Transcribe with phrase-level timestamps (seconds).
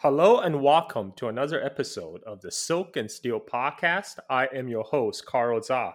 [0.00, 4.18] Hello and welcome to another episode of the Silk and Steel podcast.
[4.28, 5.94] I am your host, Carl Zha.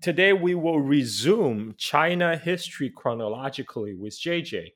[0.00, 4.72] Today we will resume China history chronologically with JJ.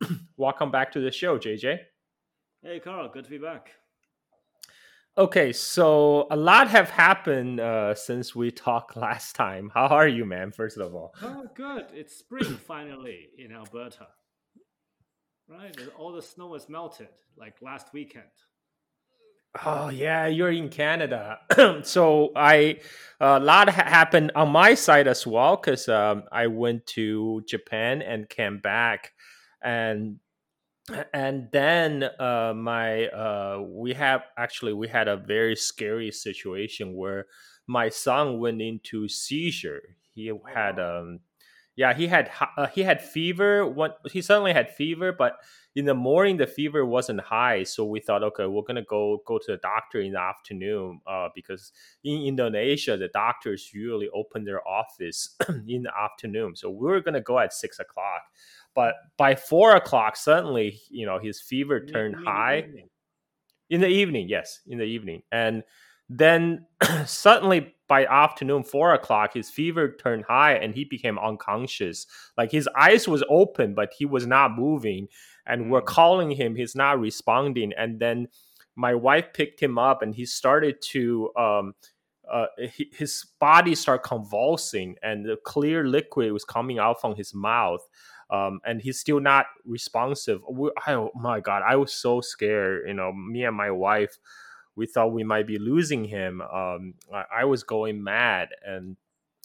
[0.36, 1.80] welcome back to the show, JJ.
[2.62, 3.72] Hey, Carl, good to be back.
[5.18, 9.72] Okay, so a lot have happened uh, since we talked last time.
[9.74, 10.52] How are you, man?
[10.52, 11.86] First of all, oh, good.
[11.92, 14.06] It's spring finally in Alberta.
[15.48, 18.24] Right, all the snow is melted like last weekend.
[19.64, 21.38] Oh yeah, you're in Canada.
[21.82, 22.80] so I
[23.20, 28.02] a lot ha- happened on my side as well because um, I went to Japan
[28.02, 29.12] and came back,
[29.62, 30.18] and
[31.14, 37.26] and then uh, my uh, we have actually we had a very scary situation where
[37.66, 39.82] my son went into seizure.
[40.12, 41.20] He oh, had um
[41.76, 43.66] yeah he had uh, he had fever.
[43.66, 45.36] What he suddenly had fever, but
[45.74, 47.62] in the morning the fever wasn't high.
[47.62, 51.28] So we thought, okay, we're gonna go go to the doctor in the afternoon uh,
[51.34, 55.36] because in Indonesia the doctors usually open their office
[55.68, 56.56] in the afternoon.
[56.56, 58.22] So we were gonna go at six o'clock
[58.74, 62.60] but by four o'clock, suddenly, you know, his fever turned in high.
[62.60, 62.82] The
[63.70, 65.22] in the evening, yes, in the evening.
[65.32, 65.64] And
[66.08, 66.66] then
[67.06, 72.06] suddenly by afternoon, four o'clock, his fever turned high and he became unconscious.
[72.36, 75.08] Like his eyes was open, but he was not moving.
[75.46, 77.72] And we're calling him, he's not responding.
[77.76, 78.28] And then
[78.74, 81.74] my wife picked him up and he started to um,
[82.30, 82.46] uh,
[82.92, 87.86] his body started convulsing and the clear liquid was coming out from his mouth
[88.30, 90.40] um, and he's still not responsive.
[90.50, 92.88] We, oh my god, I was so scared.
[92.88, 94.18] You know, me and my wife,
[94.76, 96.40] we thought we might be losing him.
[96.40, 98.96] Um, I, I was going mad, and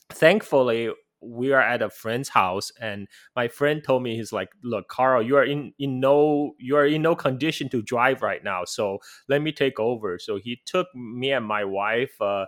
[0.09, 4.87] thankfully we are at a friend's house and my friend told me he's like look
[4.87, 8.65] carl you are in in no you are in no condition to drive right now
[8.65, 8.97] so
[9.29, 12.45] let me take over so he took me and my wife uh,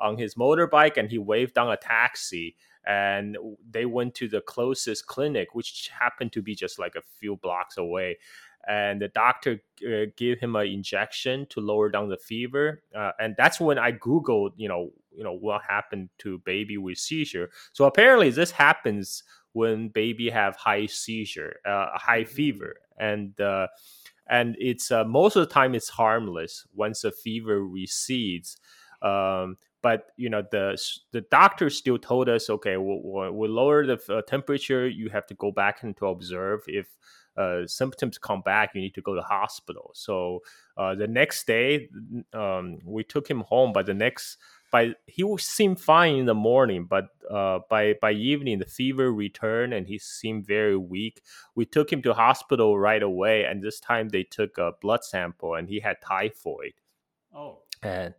[0.00, 2.56] on his motorbike and he waved down a taxi
[2.86, 3.36] and
[3.68, 7.76] they went to the closest clinic, which happened to be just like a few blocks
[7.76, 8.16] away.
[8.68, 13.34] And the doctor uh, gave him an injection to lower down the fever, uh, and
[13.38, 17.50] that's when I googled, you know, you know what happened to baby with seizure.
[17.72, 19.22] So apparently, this happens
[19.52, 22.34] when baby have high seizure, uh, high mm-hmm.
[22.34, 23.68] fever, and uh,
[24.28, 28.58] and it's uh, most of the time it's harmless once the fever recedes.
[29.02, 30.76] Um, but you know the
[31.12, 33.00] the doctor still told us okay we'll,
[33.32, 36.88] we'll lower the uh, temperature you have to go back and to observe if
[37.36, 39.90] uh, symptoms come back you need to go to hospital.
[39.94, 40.42] So
[40.76, 41.88] uh, the next day
[42.32, 44.38] um, we took him home but the next
[44.72, 49.72] by he seemed fine in the morning but uh, by by evening the fever returned
[49.72, 51.22] and he seemed very weak.
[51.54, 55.54] We took him to hospital right away and this time they took a blood sample
[55.54, 56.72] and he had typhoid.
[57.34, 57.58] Oh.
[57.82, 58.14] And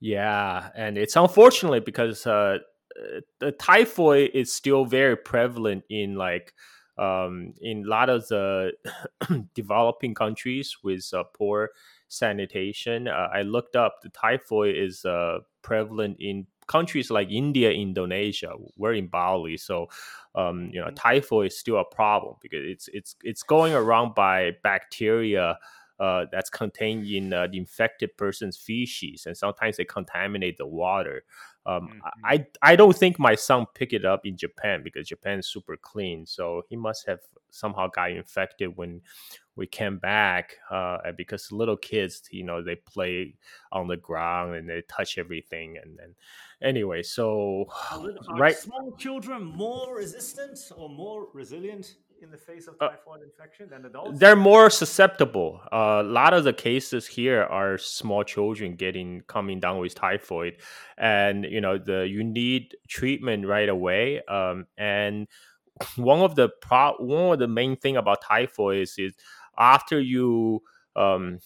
[0.00, 2.58] yeah, and it's unfortunately because uh,
[2.98, 6.54] uh, the typhoid is still very prevalent in like
[6.98, 8.72] um, in a lot of the
[9.54, 11.70] developing countries with uh, poor
[12.08, 13.08] sanitation.
[13.08, 18.52] Uh, I looked up the typhoid is uh, prevalent in countries like India, Indonesia.
[18.76, 19.88] We're in Bali, so
[20.34, 20.94] um, you know mm-hmm.
[20.94, 25.58] typhoid is still a problem because it's it's it's going around by bacteria
[26.00, 31.24] uh, that's contained in uh, the infected person's feces, and sometimes they contaminate the water.
[31.66, 32.24] Um, mm-hmm.
[32.24, 35.76] I I don't think my son picked it up in Japan because Japan is super
[35.76, 37.20] clean, so he must have
[37.50, 39.00] somehow got infected when
[39.56, 40.56] we came back.
[40.70, 43.34] Uh, because little kids, you know, they play
[43.72, 46.14] on the ground and they touch everything, and then
[46.62, 52.74] anyway, so are right, small children more resistant or more resilient in the face of
[52.80, 54.18] uh, typhoid uh, infection than adults?
[54.18, 55.60] They're more susceptible.
[55.72, 60.56] Uh, a lot of the cases here are small children getting coming down with typhoid,
[60.96, 64.22] and you know the you need treatment right away.
[64.26, 65.28] Um, and
[65.96, 69.14] one of the pro one of the main thing about typhoid is, is
[69.58, 70.62] after you
[70.96, 71.38] um,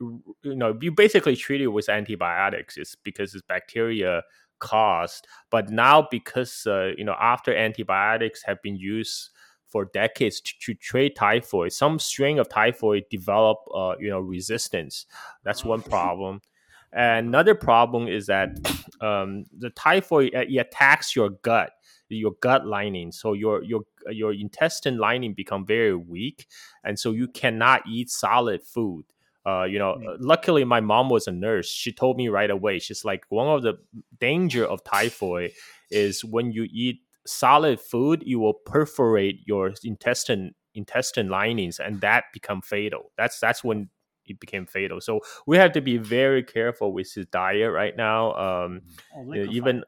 [0.00, 2.76] you know you basically treat it with antibiotics.
[2.76, 4.22] It's because it's bacteria
[4.58, 5.26] caused.
[5.50, 9.30] But now because uh, you know after antibiotics have been used
[9.68, 11.72] for decades to, to treat typhoid.
[11.72, 15.06] Some strain of typhoid develop, uh, you know, resistance.
[15.44, 16.40] That's one problem.
[16.92, 18.50] And another problem is that
[19.00, 21.72] um, the typhoid uh, it attacks your gut,
[22.08, 23.12] your gut lining.
[23.12, 26.46] So your your your intestine lining become very weak,
[26.84, 29.04] and so you cannot eat solid food.
[29.46, 30.16] Uh, you know, mm.
[30.18, 31.70] luckily my mom was a nurse.
[31.70, 32.78] She told me right away.
[32.78, 33.78] She's like, one of the
[34.18, 35.52] danger of typhoid
[35.90, 42.24] is when you eat solid food, you will perforate your intestine intestine linings, and that
[42.32, 43.12] become fatal.
[43.16, 43.88] That's that's when
[44.26, 45.00] it became fatal.
[45.00, 48.34] So we have to be very careful with his diet right now.
[48.34, 48.82] Um,
[49.16, 49.56] Oh, you know, liquefied.
[49.56, 49.82] even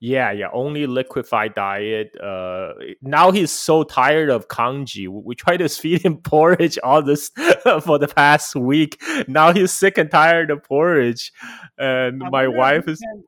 [0.00, 2.16] yeah, yeah, only liquefied diet.
[2.20, 5.08] Uh, now he's so tired of congee.
[5.08, 7.30] We, we try to feed him porridge all this
[7.82, 9.02] for the past week.
[9.26, 11.32] Now he's sick and tired of porridge,
[11.78, 13.24] and I my wife is can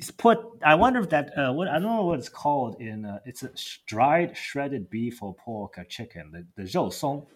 [0.00, 0.38] s- put.
[0.64, 1.36] I wonder if that.
[1.38, 3.04] Uh, what I don't know what it's called in.
[3.04, 3.50] Uh, it's a
[3.86, 6.30] dried shredded beef or pork or chicken.
[6.32, 7.26] The the 肉松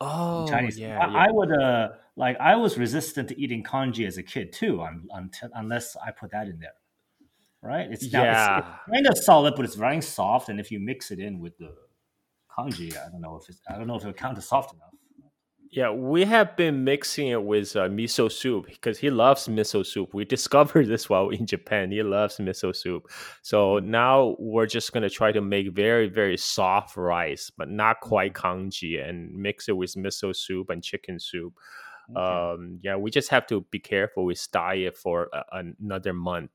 [0.00, 0.78] oh Chinese.
[0.78, 1.18] yeah, I, yeah.
[1.26, 5.08] I would uh like I was resistant to eating congee as a kid too, un,
[5.12, 6.74] until unless I put that in there.
[7.60, 7.90] Right?
[7.90, 8.58] It's now Yeah.
[8.58, 10.48] it's, it's kind of solid, but it's very soft.
[10.48, 11.74] And if you mix it in with the
[12.48, 14.87] congee, I don't know if it's I don't know if it counts as soft enough.
[15.70, 20.14] Yeah, we have been mixing it with uh, miso soup because he loves miso soup.
[20.14, 21.90] We discovered this while in Japan.
[21.90, 23.10] He loves miso soup.
[23.42, 28.00] So now we're just going to try to make very, very soft rice, but not
[28.00, 31.52] quite congee, and mix it with miso soup and chicken soup.
[32.16, 32.20] Okay.
[32.20, 35.42] Um, yeah, we just have to be careful with diet for uh,
[35.78, 36.50] another month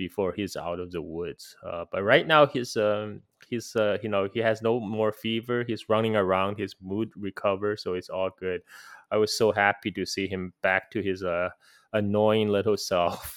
[0.00, 1.54] before he's out of the woods.
[1.62, 3.20] Uh, but right now, he's um,
[3.50, 5.62] he's uh, you know he has no more fever.
[5.62, 6.58] He's running around.
[6.58, 8.62] His mood recovered, so it's all good.
[9.10, 11.50] I was so happy to see him back to his uh,
[11.92, 13.36] annoying little self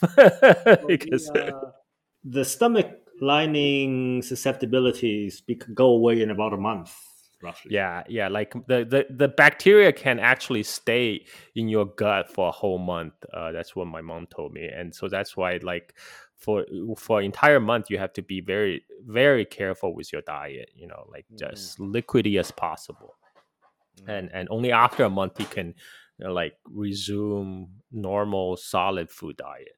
[0.87, 1.71] because the, uh,
[2.23, 2.89] the stomach
[3.19, 5.43] lining susceptibilities
[5.73, 6.95] go away in about a month,
[7.43, 7.73] roughly.
[7.73, 11.23] yeah yeah like the, the the bacteria can actually stay
[11.55, 14.95] in your gut for a whole month uh, that's what my mom told me and
[14.95, 15.93] so that's why like
[16.43, 16.65] for
[16.97, 21.05] for entire month you have to be very very careful with your diet you know
[21.09, 21.93] like just mm.
[21.93, 23.15] liquidy as possible.
[24.07, 24.31] And mm.
[24.33, 25.67] and only after a month you can
[26.17, 29.77] you know, like resume normal solid food diet.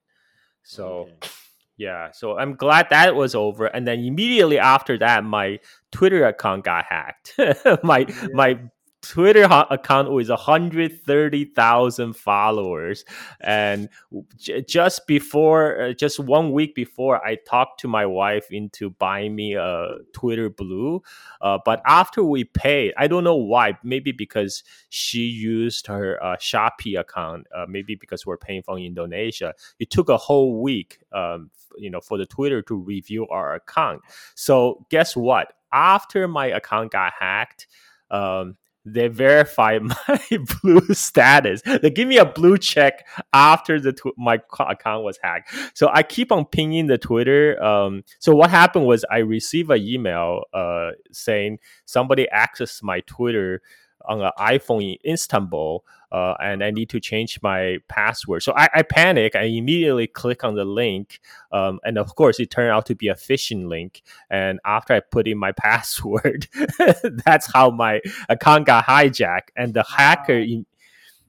[0.64, 1.30] So Okay.
[1.78, 3.68] yeah so i'm glad that was over.
[3.68, 5.60] And then immediately after that my
[5.92, 7.36] twitter account got hacked.
[7.84, 8.60] My my
[9.08, 13.06] twitter account was 130000 followers.
[13.42, 13.90] And
[14.38, 19.36] j- just before uh, just one week before i talked to my wife into buying
[19.36, 21.02] me a twitter blue.
[21.42, 26.36] Uh, but after we paid i don't know why maybe because she used her uh,
[26.38, 29.54] shopee account uh, maybe because we're paying from indonesia.
[29.80, 34.02] It took a whole week um, you know for the twitter to review our account.
[34.36, 35.54] So guess what?
[35.72, 37.68] After my account got hacked
[38.12, 38.56] um,
[38.86, 40.20] they verify my
[40.62, 41.62] blue status.
[41.64, 45.54] They give me a blue check after the tw- my account was hacked.
[45.74, 47.62] So I keep on pinging the Twitter.
[47.62, 53.62] Um, so what happened was I received an email uh, saying somebody accessed my Twitter
[54.08, 58.44] on an iPhone in Istanbul, uh, and I need to change my password.
[58.44, 59.36] So I, I panic.
[59.36, 61.20] I immediately click on the link,
[61.52, 64.02] um, and of course, it turned out to be a phishing link.
[64.30, 66.48] And after I put in my password,
[67.26, 69.50] that's how my account got hijacked.
[69.56, 70.66] And the hacker, im-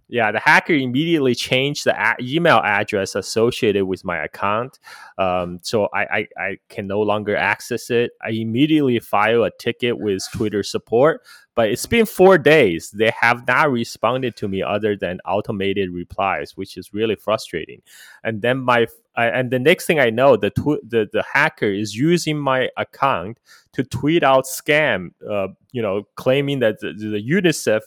[0.08, 4.78] yeah, the hacker immediately changed the a- email address associated with my account,
[5.18, 8.12] um, so I, I I can no longer access it.
[8.22, 11.22] I immediately file a ticket with Twitter support,
[11.56, 12.90] but it's been four days.
[12.90, 17.80] They have not responded to me other than automated replies, which is really frustrating.
[18.22, 18.86] And then my
[19.16, 23.38] and the next thing I know, the, tw- the the hacker is using my account
[23.72, 27.80] to tweet out scam, uh, you know, claiming that the, the UNICEF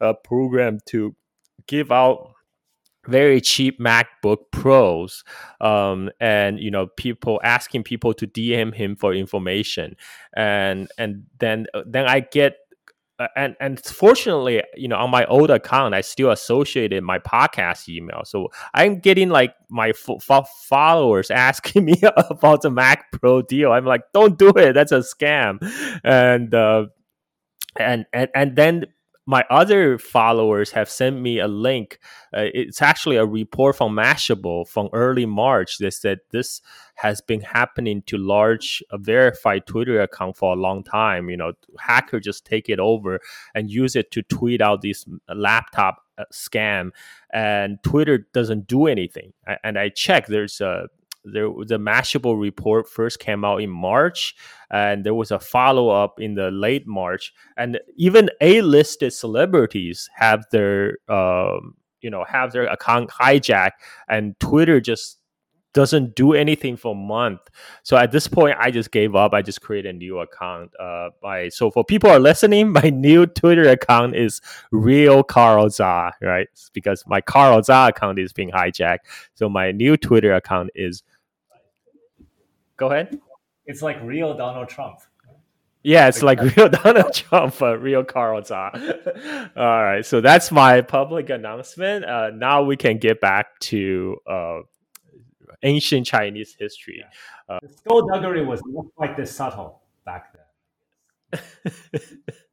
[0.00, 1.16] uh, program to
[1.66, 2.30] give out
[3.08, 5.24] very cheap MacBook Pros,
[5.60, 9.96] um, and you know, people asking people to DM him for information,
[10.36, 12.56] and and then uh, then I get
[13.34, 18.22] and and fortunately, you know, on my old account, I still associated my podcast email,
[18.24, 23.72] so I'm getting like my fo- fo- followers asking me about the Mac Pro deal.
[23.72, 25.58] I'm like, don't do it, that's a scam,
[26.04, 26.86] and uh,
[27.78, 28.86] and and and then
[29.26, 31.98] my other followers have sent me a link.
[32.32, 36.62] Uh, it's actually a report from Mashable from early March that said this
[36.94, 41.28] has been happening to large uh, verified Twitter account for a long time.
[41.28, 43.20] You know, hacker just take it over
[43.54, 45.04] and use it to tweet out this
[45.34, 46.90] laptop uh, scam,
[47.32, 49.32] and Twitter doesn't do anything.
[49.46, 50.88] A- And I check There's a
[51.32, 54.34] there the Mashable report first came out in March,
[54.70, 60.08] and there was a follow up in the late March, and even A listed celebrities
[60.14, 63.72] have their um, you know have their account hijacked,
[64.08, 65.18] and Twitter just
[65.76, 67.40] doesn't do anything for a month.
[67.82, 69.34] So at this point, I just gave up.
[69.34, 70.70] I just created a new account.
[70.80, 74.40] Uh, by so for people are listening, my new Twitter account is
[74.72, 76.48] real Carl Zha, right?
[76.72, 79.00] Because my Carl Zha account is being hijacked.
[79.34, 81.02] So my new Twitter account is.
[82.76, 83.18] Go ahead.
[83.66, 85.00] It's like real Donald Trump.
[85.82, 88.72] Yeah, it's like real Donald Trump, uh, real Carl Zha.
[89.56, 92.04] All right, so that's my public announcement.
[92.04, 94.60] Uh, now we can get back to uh,
[95.62, 97.04] ancient Chinese history.
[97.04, 97.54] Yeah.
[97.54, 100.34] Uh, skullduggery was not quite this subtle back
[101.32, 101.40] then.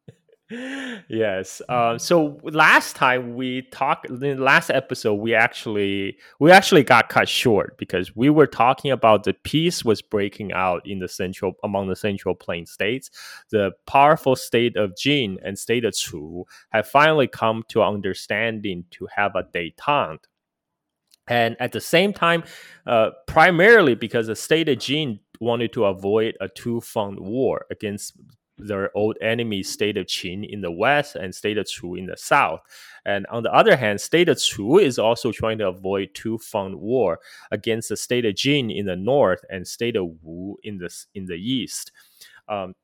[1.07, 1.62] yes.
[1.69, 7.10] Um, so last time we talked, in the last episode, we actually we actually got
[7.10, 11.53] cut short because we were talking about the peace was breaking out in the central
[11.63, 13.10] among the central plain states.
[13.51, 19.07] The powerful state of Jin and state of Chu have finally come to understanding to
[19.15, 20.25] have a détente.
[21.27, 22.43] And at the same time,
[22.86, 28.13] uh, primarily because the state of Jin wanted to avoid a two-front war against
[28.57, 32.17] their old enemy state of Qin in the west and state of Chu in the
[32.17, 32.62] south.
[33.05, 36.79] And on the other hand, state of Chu is also trying to avoid two front
[36.79, 37.19] war
[37.51, 41.25] against the state of Jin in the north and state of Wu in the in
[41.25, 41.91] the east.
[42.48, 42.75] Um,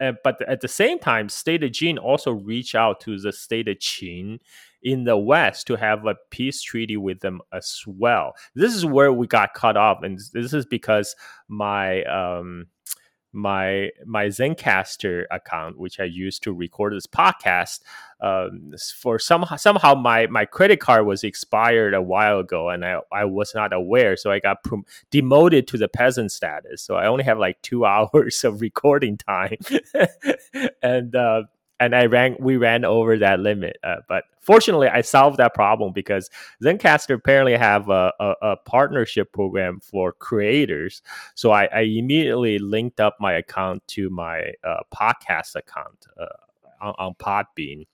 [0.00, 3.68] and, but at the same time, state of Jin also reached out to the state
[3.68, 4.40] of Qin
[4.82, 8.34] in the west to have a peace treaty with them as well.
[8.54, 11.14] This is where we got cut off, and this is because
[11.48, 12.66] my um,
[13.34, 17.80] my my Zencastr account, which I use to record this podcast,
[18.20, 23.00] um, for somehow somehow my my credit card was expired a while ago, and I
[23.12, 26.82] I was not aware, so I got prom- demoted to the peasant status.
[26.82, 29.56] So I only have like two hours of recording time,
[30.82, 31.42] and uh,
[31.84, 33.76] and I ran we ran over that limit.
[33.84, 36.30] Uh, but fortunately, I solved that problem because
[36.62, 41.02] Zencastr apparently have a, a, a partnership program for creators.
[41.34, 46.26] So I, I, immediately linked up my account to my uh, podcast account uh,
[46.80, 47.86] on, on Podbean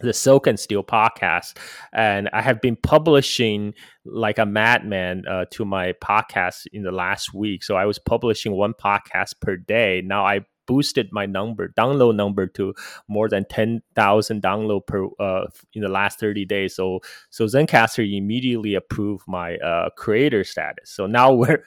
[0.00, 1.56] the Silk and Steel podcast,
[1.92, 7.32] and I have been publishing like a madman uh, to my podcast in the last
[7.32, 7.62] week.
[7.62, 10.02] So I was publishing one podcast per day.
[10.04, 12.74] Now I boosted my number download number to
[13.08, 16.74] more than 10,000 download per uh, in the last 30 days.
[16.74, 20.90] So so Zencastr immediately approved my uh, creator status.
[20.90, 21.64] So now we're,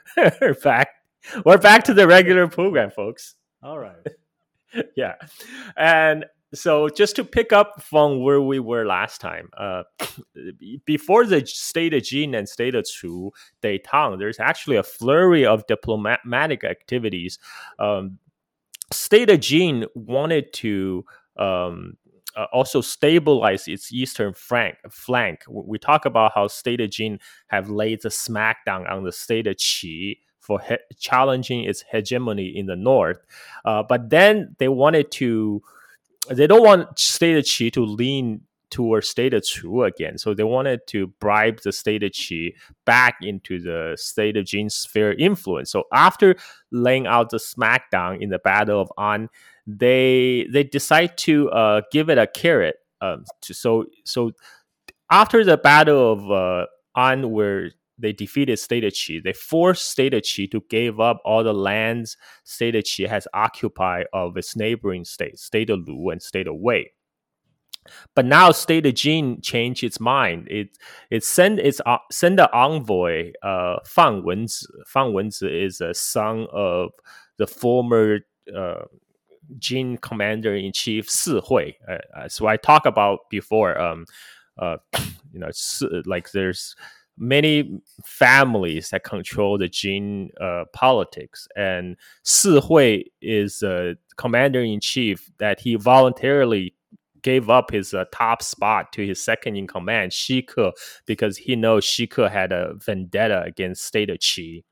[0.63, 0.89] back
[1.45, 3.35] we're back to the regular program folks.
[3.63, 3.95] All right.
[4.97, 5.15] Yeah.
[5.77, 9.83] And so just to pick up from where we were last time, uh,
[10.85, 15.67] before the state of Jin and state of Chu detente, there's actually a flurry of
[15.67, 17.37] diplomatic activities
[17.79, 18.17] um,
[18.91, 21.03] State of Jin wanted to
[21.37, 21.97] um,
[22.35, 24.77] uh, also stabilize its eastern flank.
[24.89, 25.41] Flank.
[25.49, 29.57] We talk about how State of Jin have laid the smackdown on the State of
[29.57, 33.17] Qi for he- challenging its hegemony in the north.
[33.65, 35.61] Uh, but then they wanted to.
[36.29, 40.17] They don't want State of Qi to lean towards state of Chu again.
[40.17, 42.53] So they wanted to bribe the state of Qi
[42.85, 45.71] back into the state of Jin's sphere influence.
[45.71, 46.35] So after
[46.71, 49.29] laying out the smackdown in the Battle of An,
[49.65, 52.75] they they decide to uh, give it a carrot.
[53.01, 54.31] Um, to, so so
[55.09, 59.23] after the Battle of uh, An, where they defeated State of Qi.
[59.23, 63.27] They forced State of Qi to give up all the lands State of Qi has
[63.33, 66.91] occupied of its neighboring states, State of Lu and State of Wei.
[68.15, 70.47] But now State of Jin changed its mind.
[70.49, 70.77] It
[71.09, 73.31] it sent its uh, send an envoy.
[73.41, 74.65] Uh, Fang Wenzi.
[74.85, 76.91] Fang Wenzi is a son of
[77.37, 78.19] the former
[78.55, 78.85] uh,
[79.59, 81.73] Jin commander in chief Si Hui.
[81.87, 83.79] Uh, uh, so I talked about before.
[83.79, 84.05] Um,
[84.57, 84.77] uh,
[85.31, 85.49] you know,
[86.05, 86.75] like there's
[87.17, 94.79] many families that control the Jin uh, politics, and Si Hui is a commander in
[94.79, 96.73] chief that he voluntarily
[97.27, 100.71] gave up his uh, top spot to his second in command, Shi Ke,
[101.05, 104.63] because he knows Shi Ke had a vendetta against State Qi.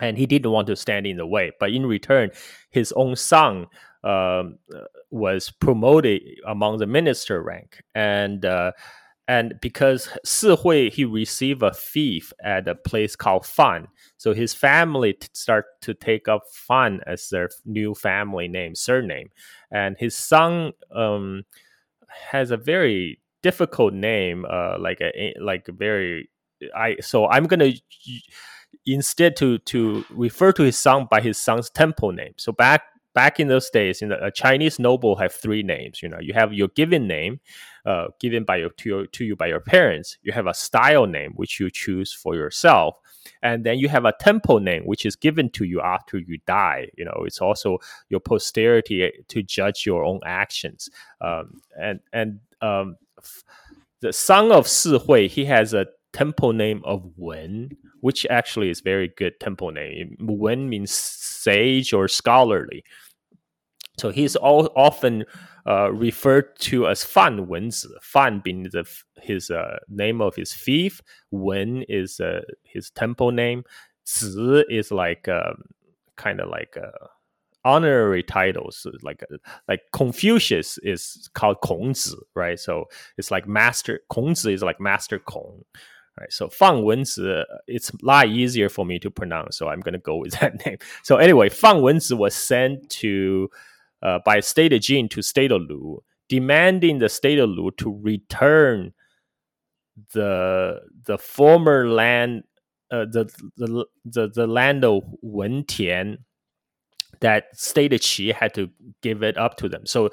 [0.00, 1.52] And he didn't want to stand in the way.
[1.60, 2.30] But in return,
[2.70, 3.66] his own son
[4.02, 4.58] um,
[5.10, 7.82] was promoted among the minister rank.
[7.94, 8.72] And uh,
[9.28, 14.54] and because Si Hui he received a fief at a place called Fan, so his
[14.54, 19.28] family t- start to take up Fan as their new family name surname,
[19.70, 21.44] and his son um,
[22.08, 26.30] has a very difficult name, uh, like a like a very
[26.74, 26.96] I.
[27.00, 27.72] So I'm gonna
[28.86, 32.34] instead to to refer to his son by his son's temple name.
[32.36, 32.82] So back
[33.18, 36.02] back in those days, in the, a Chinese noble have three names.
[36.02, 37.40] You know, you have your given name,
[37.84, 40.18] uh, given by your to, your to you by your parents.
[40.22, 42.94] You have a style name which you choose for yourself,
[43.42, 46.90] and then you have a temple name which is given to you after you die.
[46.96, 50.88] You know, it's also your posterity to judge your own actions.
[51.20, 52.98] Um, and and um,
[54.00, 57.70] the son of Si Hui, he has a temple name of Wen,
[58.00, 60.16] which actually is very good temple name.
[60.20, 62.84] Wen means sage or scholarly.
[63.98, 65.24] So he's all, often
[65.66, 67.86] uh, referred to as Fan Wenzi.
[68.00, 68.88] Fan being the,
[69.20, 71.02] his uh, name of his fief.
[71.30, 73.64] Wen is uh, his temple name.
[74.08, 75.62] Zi is like um,
[76.16, 77.06] kind of like uh,
[77.64, 78.86] honorary titles.
[79.02, 79.36] Like uh,
[79.68, 82.58] like Confucius is called Kongzi, right?
[82.58, 82.86] So
[83.16, 84.00] it's like master.
[84.10, 85.64] Kongzi is like master Kong.
[86.18, 89.98] Right, so Fang Wenzi, it's a lot easier for me to pronounce, so I'm gonna
[89.98, 90.78] go with that name.
[91.04, 93.48] So anyway, Fang Wenzi was sent to
[94.02, 98.92] uh, by state of Jin to state Lu, demanding the state Lu to return
[100.14, 102.44] the the former land,
[102.90, 106.18] uh, the, the the the land of Wentian
[107.20, 108.70] that state Qi had to
[109.02, 109.86] give it up to them.
[109.86, 110.10] So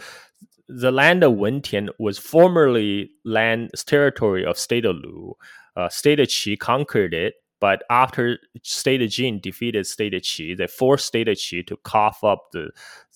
[0.68, 5.36] the land of Wentian was formerly land territory of state of Lu.
[5.76, 10.58] Uh, state of Qi conquered it but after State of Jin defeated State of Qi,
[10.58, 12.70] they forced State of Qi to cough up the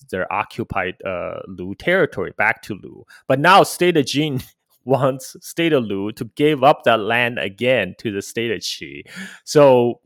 [0.09, 3.05] their occupied uh, Lu territory back to Lu.
[3.27, 4.41] But now State of Jin
[4.85, 9.03] wants State of Lu to give up that land again to the State of Qi.
[9.43, 9.99] So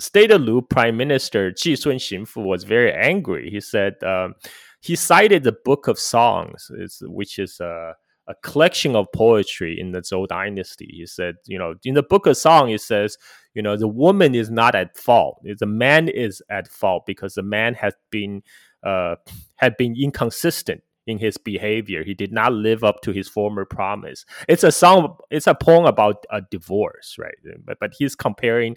[0.00, 3.50] State of Lu Prime Minister Ji Sun Xinfu was very angry.
[3.50, 4.34] He said um,
[4.80, 6.70] he cited the Book of Songs,
[7.02, 7.92] which is uh,
[8.28, 10.88] a collection of poetry in the Zhou dynasty.
[10.92, 13.16] He said, you know, in the Book of Song, it says,
[13.56, 15.40] you know, the woman is not at fault.
[15.42, 18.42] The man is at fault because the man has been
[18.82, 19.16] uh,
[19.56, 22.04] had been inconsistent in his behavior.
[22.04, 24.26] He did not live up to his former promise.
[24.46, 25.16] It's a song.
[25.30, 27.34] It's a poem about a divorce, right?
[27.64, 28.76] But but he's comparing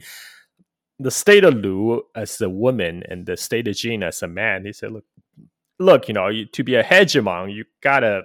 [0.98, 4.66] the state of Lu as a woman and the state of Jin as a man.
[4.66, 5.06] He said, look,
[5.78, 8.24] look, you know, you, to be a hegemon, you gotta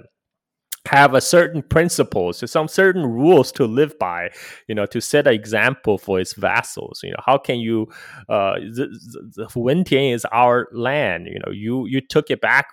[0.87, 4.31] have a certain principles, some certain rules to live by,
[4.69, 7.01] you know, to set an example for its vassals.
[7.03, 7.89] You know, how can you?
[8.29, 11.27] Uh, the, the, Wentian is our land.
[11.27, 12.67] You know, you you took it back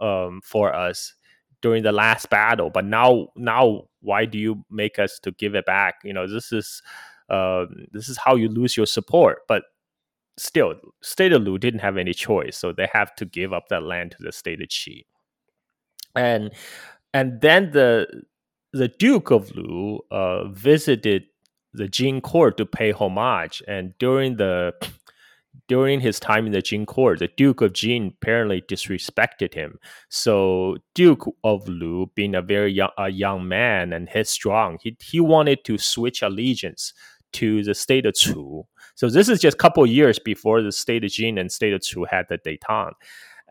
[0.00, 1.14] um, for us
[1.60, 5.64] during the last battle, but now now why do you make us to give it
[5.64, 5.96] back?
[6.02, 6.82] You know, this is
[7.30, 9.42] uh, this is how you lose your support.
[9.46, 9.62] But
[10.36, 13.84] still, State of Lu didn't have any choice, so they have to give up that
[13.84, 15.04] land to the State of Qi.
[16.14, 16.50] And
[17.14, 18.06] and then the
[18.72, 21.24] the Duke of Lu uh, visited
[21.74, 24.72] the Jin court to pay homage, and during the
[25.68, 29.78] during his time in the Jin court, the Duke of Jin apparently disrespected him.
[30.08, 35.20] So Duke of Lu, being a very young, a young man and headstrong, he he
[35.20, 36.92] wanted to switch allegiance
[37.34, 38.66] to the state of Chu.
[38.94, 41.82] So this is just a couple years before the state of Jin and state of
[41.82, 42.92] Chu had the détente.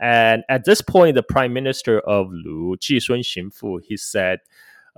[0.01, 4.39] And at this point, the prime minister of Lu, Ji Sun Xinfu, he said,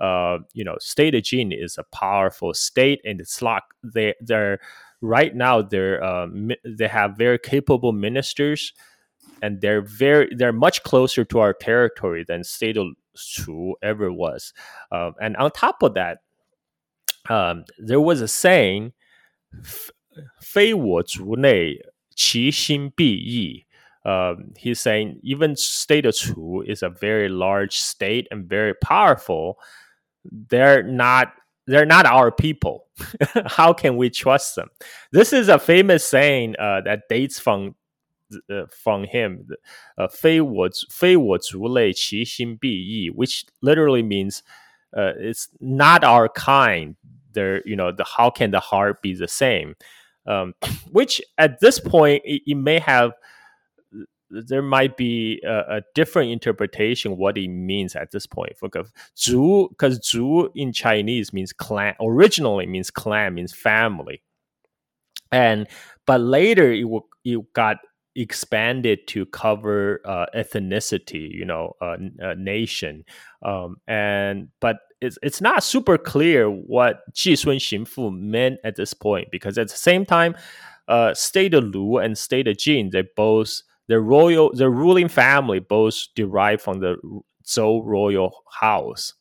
[0.00, 4.58] uh, you know, state of Jin is a powerful state, and it's like They, they're
[5.02, 8.72] right now they're uh, mi- they have very capable ministers,
[9.42, 14.52] and they're very they're much closer to our territory than state of Chu ever was.
[14.90, 16.18] Um, and on top of that,
[17.28, 18.94] um, there was a saying,
[20.40, 23.66] "非我族类，其心必异."
[24.05, 29.59] Um, he's saying even state of Chu is a very large state and very powerful.
[30.23, 31.33] They're not
[31.67, 32.87] they're not our people.
[33.45, 34.69] How can we trust them?
[35.11, 37.75] This is a famous saying uh, that dates from
[38.49, 39.47] uh, from him.
[39.97, 44.41] Uh, 非我非我族类，其心必异, which literally means
[44.93, 46.95] uh, it's not our kind.
[47.33, 49.75] There, you know, the how can the heart be the same?
[50.25, 50.55] Um,
[50.91, 53.11] which at this point it, it may have
[54.46, 58.52] there might be a, a, different interpretation what it means at this point.
[58.60, 64.22] Because Zu, because Zu in Chinese means clan, originally means clan, means family,
[65.32, 65.66] and
[66.06, 66.86] but later it
[67.24, 67.78] it got
[68.16, 73.04] expanded to cover uh, ethnicity, you know, uh, a nation,
[73.42, 78.94] um, and but it's it's not super clear what Ji Sun Xinfu meant at this
[78.94, 80.36] point because at the same time,
[80.88, 85.59] uh, State of Lu and State of Jin they both the royal the ruling family
[85.59, 86.97] both derived from the
[87.45, 89.13] Zhou royal house.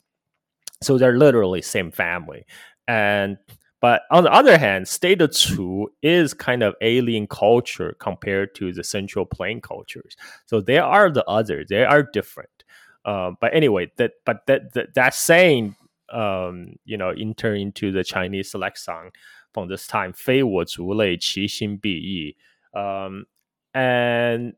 [0.83, 2.45] So they're literally same family.
[2.87, 3.39] And
[3.81, 8.73] but on the other hand, state of Chu is kind of alien culture compared to
[8.73, 10.17] the Central Plain cultures.
[10.47, 11.65] So they are the other.
[11.65, 12.65] They are different.
[13.05, 15.77] Um, but anyway, that but that that, that saying,
[16.13, 19.13] um, you know, enter into the Chinese lexicon
[19.55, 22.37] from this time, 非我族类，其心必异.
[22.73, 23.27] Um,
[23.74, 24.54] and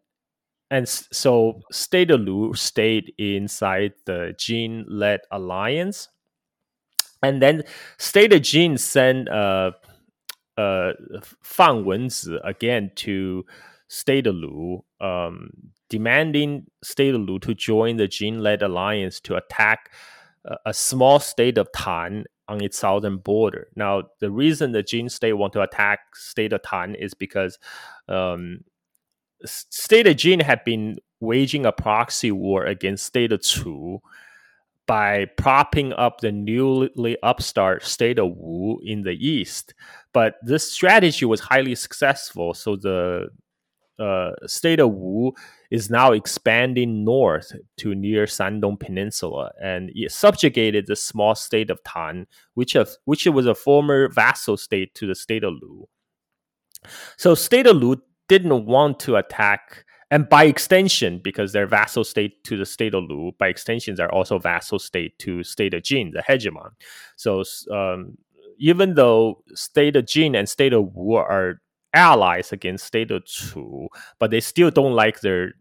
[0.72, 6.10] and so State of Lu stayed inside the Jin led alliance.
[7.22, 7.64] And then
[7.98, 9.72] State of Jin sent uh,
[10.58, 10.94] uh,
[11.42, 13.46] Fang Wenzi again to
[13.88, 15.50] State Lu, um,
[15.90, 19.92] demanding State Lu to join the Jin-led alliance to attack
[20.46, 23.68] a, a small state of Tan on its southern border.
[23.76, 27.58] Now, the reason the Jin state want to attack state of Tan is because
[28.08, 28.60] um,
[29.48, 34.02] state of Jin had been waging a proxy war against state of Chu
[34.88, 39.74] by propping up the newly upstart state of Wu in the east.
[40.14, 43.30] But this strategy was highly successful, so the
[43.98, 45.34] uh, state of Wu
[45.72, 51.84] is now expanding north to near Shandong Peninsula, and it subjugated the small state of
[51.84, 55.88] Tan, which have, which was a former vassal state to the state of Lu.
[57.18, 62.44] So, state of Lu didn't want to attack, and by extension, because they're vassal state
[62.46, 66.12] to the state of Lu, by extension, they're also vassal state to state of Jin,
[66.12, 66.72] the hegemon.
[67.16, 68.18] So, um,
[68.58, 71.62] even though state of Jin and state of Wu are
[71.94, 73.88] allies against state of Chu,
[74.20, 75.54] but they still don't like their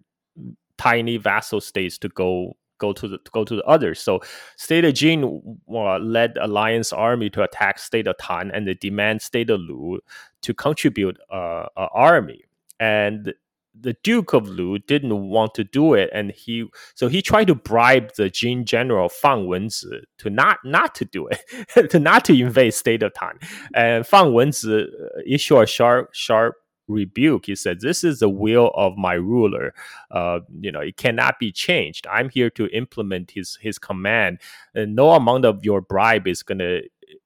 [0.79, 4.01] tiny vassal states to go go to the go to the others.
[4.01, 4.21] So
[4.57, 9.23] State of Jin uh, led alliance army to attack State of Tan, and they demand
[9.23, 10.01] State of Lu
[10.43, 12.44] to contribute uh, an army.
[12.81, 13.35] And
[13.79, 17.55] the Duke of Lu didn't want to do it, and he so he tried to
[17.55, 22.41] bribe the Jin general Fang Wenzi to not not to do it, to not to
[22.41, 23.39] invade State of Tan.
[23.75, 26.55] And Fang Wenzi uh, issued a sharp sharp
[26.87, 27.47] rebuke.
[27.47, 29.75] He said, "This is the will of my ruler.
[30.11, 32.07] Uh, you know, it cannot be changed.
[32.07, 34.39] I'm here to implement his his command,
[34.75, 36.83] and no amount of your bribe is going to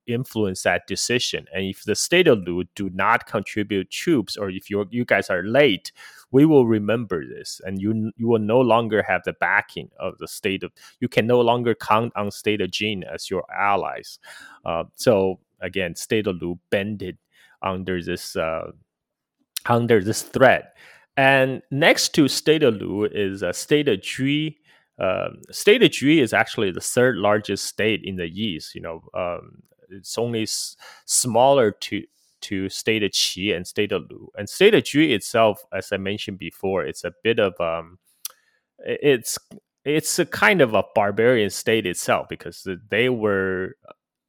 [0.08, 1.46] influence that decision.
[1.54, 5.30] And if the state of Lu do not contribute troops, or if you you guys
[5.30, 5.92] are late,
[6.30, 10.28] we will remember this, and you you will no longer have the backing of the
[10.28, 10.72] state of.
[11.00, 14.18] You can no longer count on state of Jin as your allies.
[14.64, 17.18] Uh, so again, state of Lu bended
[17.62, 18.72] under this uh,
[19.66, 20.76] under this threat.
[21.16, 24.56] And next to state of Lu is a state of Jui.
[25.00, 28.74] Um, state of Jui is actually the third largest state in the east.
[28.74, 32.04] You know, um, it's only s- smaller to
[32.40, 34.30] to state of Qi and state of Lu.
[34.38, 37.98] And state of Jui itself, as I mentioned before, it's a bit of um,
[38.78, 39.38] it's
[39.84, 43.76] it's a kind of a barbarian state itself because they were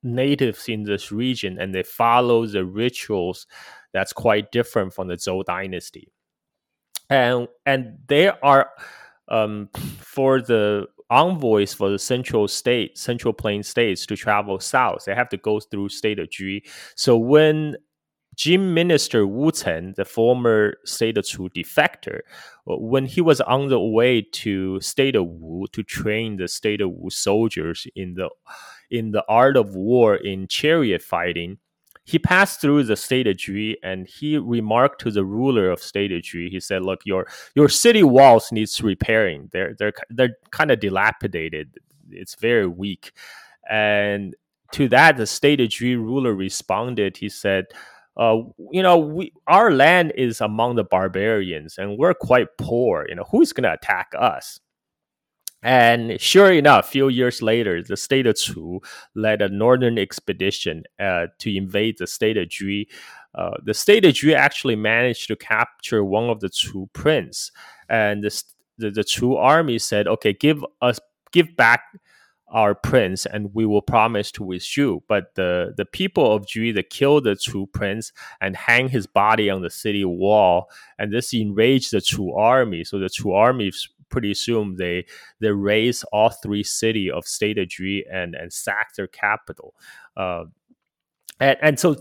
[0.04, 3.46] natives in this region and they follow the rituals
[3.92, 6.12] that's quite different from the Zhou dynasty.
[7.10, 8.70] And and there are
[9.28, 9.70] um,
[10.00, 15.30] for the envoys for the central state, central plain states to travel south, they have
[15.30, 16.62] to go through state of Jui.
[16.96, 17.78] So when
[18.36, 22.20] Jin Minister Wu Chen, the former state of Chu defector,
[22.66, 26.92] when he was on the way to state of Wu to train the state of
[26.92, 28.30] Wu soldiers in the
[28.90, 31.58] in the art of war in chariot fighting,
[32.10, 36.12] he passed through the state of Jui and he remarked to the ruler of state
[36.12, 36.50] of Jui.
[36.50, 39.50] He said, "Look, your your city walls needs repairing.
[39.52, 41.78] They're they're they're kind of dilapidated.
[42.12, 43.12] It's very weak."
[43.70, 44.36] And
[44.72, 47.18] to that, the state of Jui ruler responded.
[47.18, 47.68] He said
[48.18, 48.42] uh,
[48.72, 53.06] you know, we our land is among the barbarians, and we're quite poor.
[53.08, 54.60] You know, who's going to attack us?
[55.62, 58.82] And sure enough, a few years later, the state of Chu
[59.14, 62.88] led a northern expedition uh, to invade the state of Jui.
[63.36, 67.52] Uh, the state of Jui actually managed to capture one of the Chu prince,
[67.90, 68.44] and the,
[68.78, 71.00] the, the Chu army said, "Okay, give us,
[71.34, 71.82] give back
[72.52, 75.04] our prince and we will promise to with you.
[75.08, 79.50] But the, the people of Jui they killed the Chu prince and hang his body
[79.50, 80.70] on the city wall.
[80.98, 82.84] And this enraged the Chu army.
[82.84, 83.72] So the Chu army
[84.10, 85.06] pretty soon they
[85.40, 89.74] they raise all three city of state of Jui and, and sack their capital.
[90.18, 90.46] Uh,
[91.40, 91.96] and, and so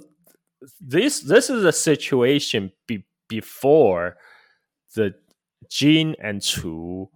[0.80, 4.16] this this is a situation be, before
[4.94, 5.14] the
[5.68, 7.08] Jin and Chu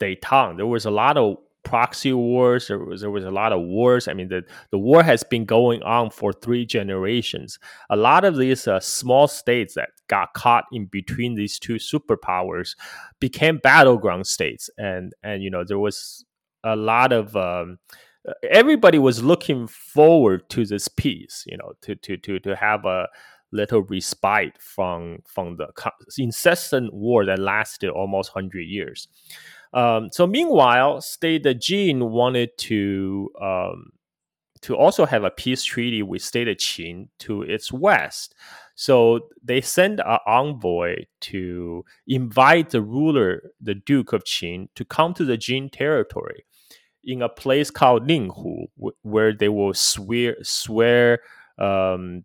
[0.00, 0.56] detente.
[0.56, 2.68] There was a lot of proxy wars.
[2.68, 4.06] There was there was a lot of wars.
[4.06, 7.58] I mean, the the war has been going on for three generations.
[7.90, 12.76] A lot of these uh, small states that got caught in between these two superpowers
[13.20, 16.24] became battleground states, and and you know there was
[16.62, 17.78] a lot of um,
[18.48, 21.44] everybody was looking forward to this peace.
[21.46, 23.08] You know, to to to to have a
[23.54, 25.68] little respite from from the
[26.18, 29.08] incessant war that lasted almost 100 years.
[29.74, 33.90] Um, so meanwhile, State the Jin wanted to um,
[34.62, 38.34] to also have a peace treaty with State of Qin to its west.
[38.76, 45.12] So they sent an envoy to invite the ruler, the Duke of Qin, to come
[45.14, 46.46] to the Jin territory
[47.02, 48.68] in a place called Linghu,
[49.02, 51.18] where they will swear swear
[51.58, 52.24] um,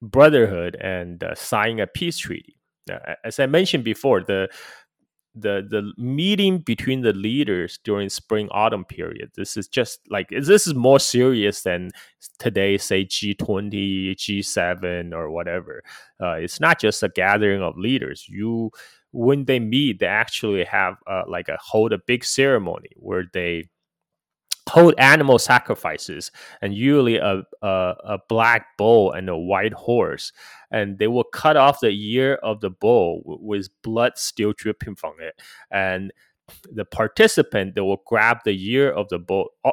[0.00, 2.56] brotherhood and uh, sign a peace treaty.
[3.24, 4.48] as I mentioned before, the
[5.40, 9.30] the the meeting between the leaders during spring autumn period.
[9.36, 11.90] This is just like this is more serious than
[12.38, 15.82] today say g20 g7 or whatever.
[16.20, 18.26] Uh, it's not just a gathering of leaders.
[18.28, 18.70] You
[19.12, 23.68] when they meet they actually have uh, like a hold a big ceremony where they
[24.68, 30.32] hold animal sacrifices and usually a, a, a, black bull and a white horse
[30.70, 35.14] and they will cut off the ear of the bull with blood still dripping from
[35.20, 35.40] it.
[35.70, 36.12] And
[36.70, 39.72] the participant they will grab the ear of the bull uh,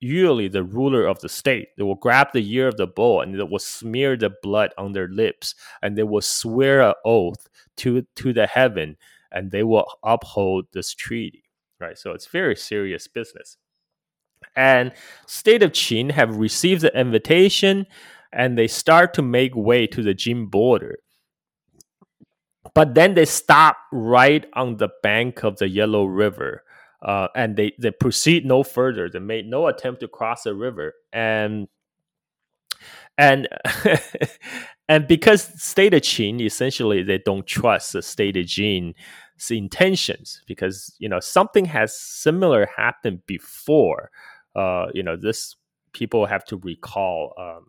[0.00, 3.38] usually the ruler of the state they will grab the ear of the bull and
[3.38, 8.04] they will smear the blood on their lips and they will swear an oath to
[8.16, 8.96] to the heaven
[9.30, 11.44] and they will uphold this treaty
[11.80, 11.98] right?
[11.98, 13.56] So it's very serious business.
[14.54, 14.92] And
[15.26, 17.86] state of Qin have received the invitation
[18.32, 20.98] and they start to make way to the Jin border.
[22.74, 26.62] But then they stop right on the bank of the Yellow River.
[27.02, 29.08] Uh, and they, they proceed no further.
[29.08, 30.94] They made no attempt to cross the river.
[31.12, 31.68] And
[33.18, 33.48] and
[34.88, 38.94] and because state of Qin essentially they don't trust the state of Jin's
[39.50, 44.10] intentions because you know something has similar happened before
[44.54, 45.56] uh, you know, this
[45.92, 47.66] people have to recall um,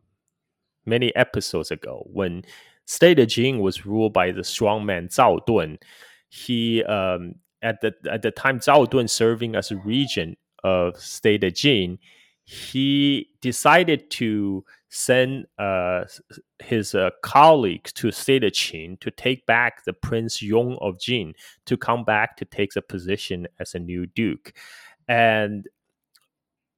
[0.85, 2.43] many episodes ago when
[2.85, 5.77] State of Jin was ruled by the strongman Zhao Dun.
[6.29, 11.43] He um, at the at the time Zhao Dun serving as a regent of State
[11.43, 11.99] of Jin,
[12.43, 16.03] he decided to send uh,
[16.59, 21.33] his uh, colleagues to State of Qin to take back the Prince Yong of Jin
[21.65, 24.53] to come back to take the position as a new duke.
[25.07, 25.67] And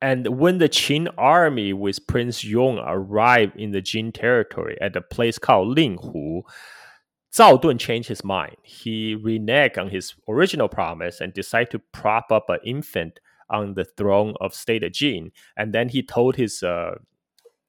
[0.04, 5.02] and when the Qin army with Prince Yong arrived in the Jin territory at a
[5.02, 6.42] place called Linghu,
[7.34, 8.58] Zhao Dun changed his mind.
[8.64, 13.86] He reneged on his original promise and decided to prop up an infant on the
[13.86, 15.32] throne of state of Jin.
[15.56, 16.96] And then he told his uh,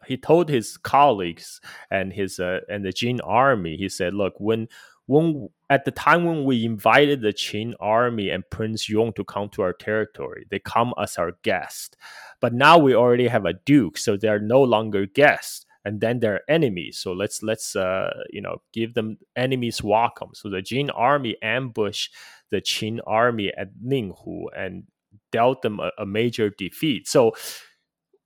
[0.04, 3.76] he told his colleagues and his uh, and the Jin army.
[3.76, 4.66] He said, "Look, when
[5.06, 9.48] when at the time when we invited the Qin army and Prince Yong to come
[9.50, 11.96] to our territory, they come as our guest.
[12.40, 16.42] But now we already have a duke, so they're no longer guests, and then they're
[16.48, 16.98] enemies.
[16.98, 20.30] So let's let's uh, you know give them enemies welcome.
[20.34, 22.14] So the Jin army ambushed
[22.50, 24.84] the Qin army at Linghu and
[25.32, 27.08] dealt them a, a major defeat.
[27.08, 27.32] So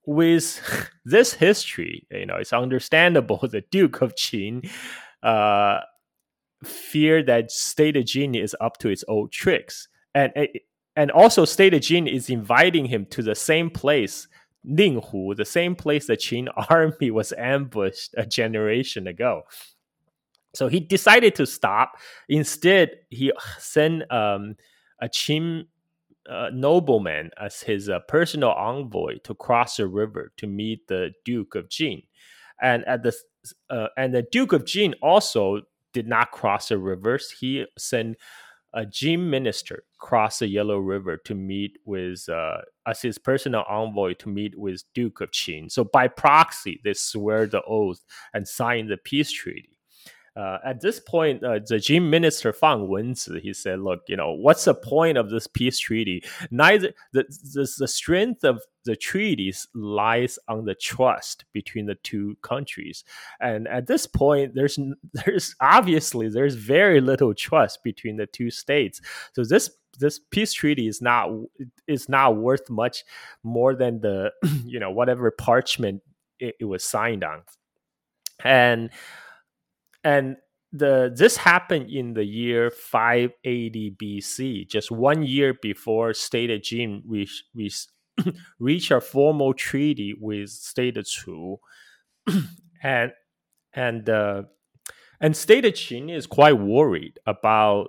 [0.06, 0.60] with
[1.04, 4.68] this history, you know, it's understandable the Duke of Qin
[5.22, 5.80] uh,
[6.64, 10.32] fear that State of Jin is up to its old tricks, and
[10.96, 14.26] and also State of Jin is inviting him to the same place,
[14.66, 19.42] Linghu, the same place the Qin army was ambushed a generation ago.
[20.54, 21.98] So he decided to stop.
[22.28, 24.56] Instead, he sent um,
[25.00, 25.66] a Qin
[26.28, 31.54] uh, nobleman as his uh, personal envoy to cross the river to meet the Duke
[31.54, 32.02] of Jin,
[32.60, 33.14] and at the
[33.70, 37.34] uh, and the Duke of Jin also did not cross the rivers.
[37.38, 38.16] He sent
[38.74, 44.14] a Jin minister cross the Yellow River to meet with uh, as his personal envoy
[44.14, 45.70] to meet with Duke of Qin.
[45.70, 49.77] So by proxy, they swear the oath and sign the peace treaty.
[50.38, 54.30] Uh, at this point, uh, the Jin minister Fang Wenzi, he said, "Look, you know,
[54.30, 56.22] what's the point of this peace treaty?
[56.52, 62.36] Neither the, the the strength of the treaties lies on the trust between the two
[62.42, 63.02] countries,
[63.40, 64.78] and at this point, there's
[65.12, 69.00] there's obviously there's very little trust between the two states.
[69.32, 71.30] So this this peace treaty is not
[71.88, 73.02] is not worth much
[73.42, 74.30] more than the
[74.64, 76.00] you know whatever parchment
[76.38, 77.42] it, it was signed on,
[78.44, 78.90] and."
[80.04, 80.36] And
[80.72, 87.02] the this happened in the year 580 BC, just one year before State of Jin
[87.06, 87.90] reached reached,
[88.58, 91.58] reached a formal treaty with State of Chu,
[92.82, 93.12] and
[93.72, 94.42] and uh,
[95.20, 97.88] and State of Qin is quite worried about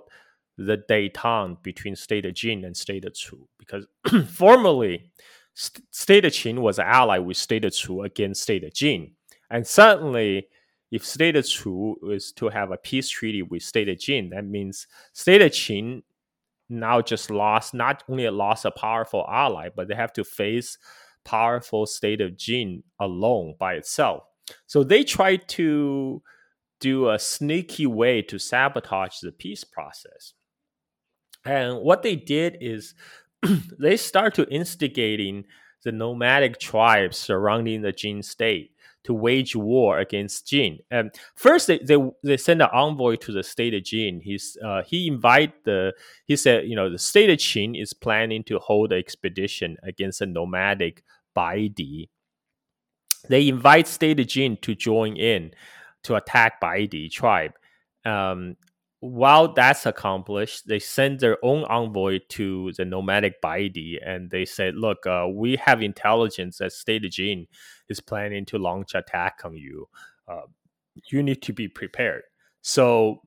[0.56, 3.86] the détente between State of Jin and State of Chu because
[4.28, 5.10] formally
[5.54, 9.12] State of Qin was allied with State of Chu against State of Jin,
[9.50, 10.48] and certainly
[10.90, 14.86] if State Chu is to have a peace treaty with State of Jin, that means
[15.12, 16.02] State of Qin
[16.68, 20.78] now just lost not only lost a powerful ally, but they have to face
[21.24, 24.24] powerful State of Jin alone by itself.
[24.66, 26.22] So they tried to
[26.80, 30.32] do a sneaky way to sabotage the peace process.
[31.44, 32.94] And what they did is
[33.78, 35.44] they start to instigating
[35.84, 38.72] the nomadic tribes surrounding the Jin state
[39.04, 40.78] to wage war against Jin.
[40.90, 44.20] And first, they they, they send an envoy to the state of Jin.
[44.20, 45.94] He's uh, he invite the
[46.26, 50.20] he said you know the state of Qin is planning to hold an expedition against
[50.20, 51.02] a nomadic
[51.36, 52.08] Baidi.
[53.28, 55.52] They invite state of Jin to join in
[56.04, 57.52] to attack Baidi tribe.
[58.04, 58.56] Um,
[59.00, 64.74] while that's accomplished, they send their own envoy to the nomadic Baidi and they said,
[64.74, 67.46] Look, uh, we have intelligence that State Jin
[67.88, 69.88] is planning to launch attack on you.
[70.28, 70.42] Uh,
[71.10, 72.22] you need to be prepared.
[72.60, 73.22] So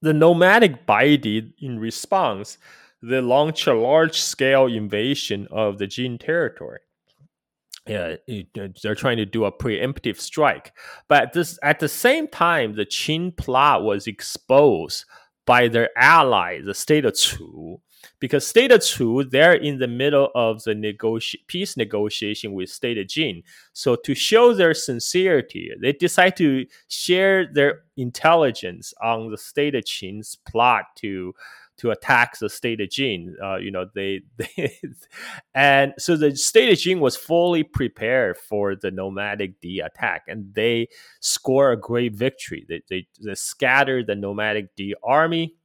[0.00, 2.56] the nomadic Baidi, in response,
[3.02, 6.80] they launch a large scale invasion of the Jin territory
[7.88, 10.72] Uh, yeah, uh, they're trying to do a preemptive strike.
[11.08, 15.04] But this at the same time, the Qin plot was exposed
[15.46, 17.80] by their ally, the state of Chu,
[18.20, 22.98] because state of Chu they're in the middle of the negoti- peace negotiation with state
[22.98, 23.42] of Jin.
[23.72, 29.84] So to show their sincerity, they decide to share their intelligence on the state of
[29.84, 31.34] Qin's plot to
[31.78, 33.36] to attack the state of Jin.
[33.42, 34.80] Uh, you know, they, they
[35.54, 40.52] and so the state of Jin was fully prepared for the nomadic Di attack, and
[40.54, 40.88] they
[41.20, 42.64] score a great victory.
[42.68, 45.56] They, they, they scatter the nomadic Di army,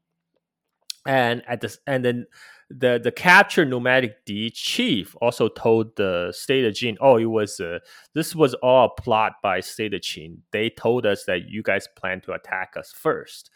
[1.06, 2.26] and at the and then
[2.70, 7.60] the the captured nomadic Di chief also told the state of Jin, "Oh, it was
[7.60, 7.80] uh,
[8.13, 10.41] this was all a plot by state of Jin.
[10.52, 13.52] They told us that you guys plan to attack us first.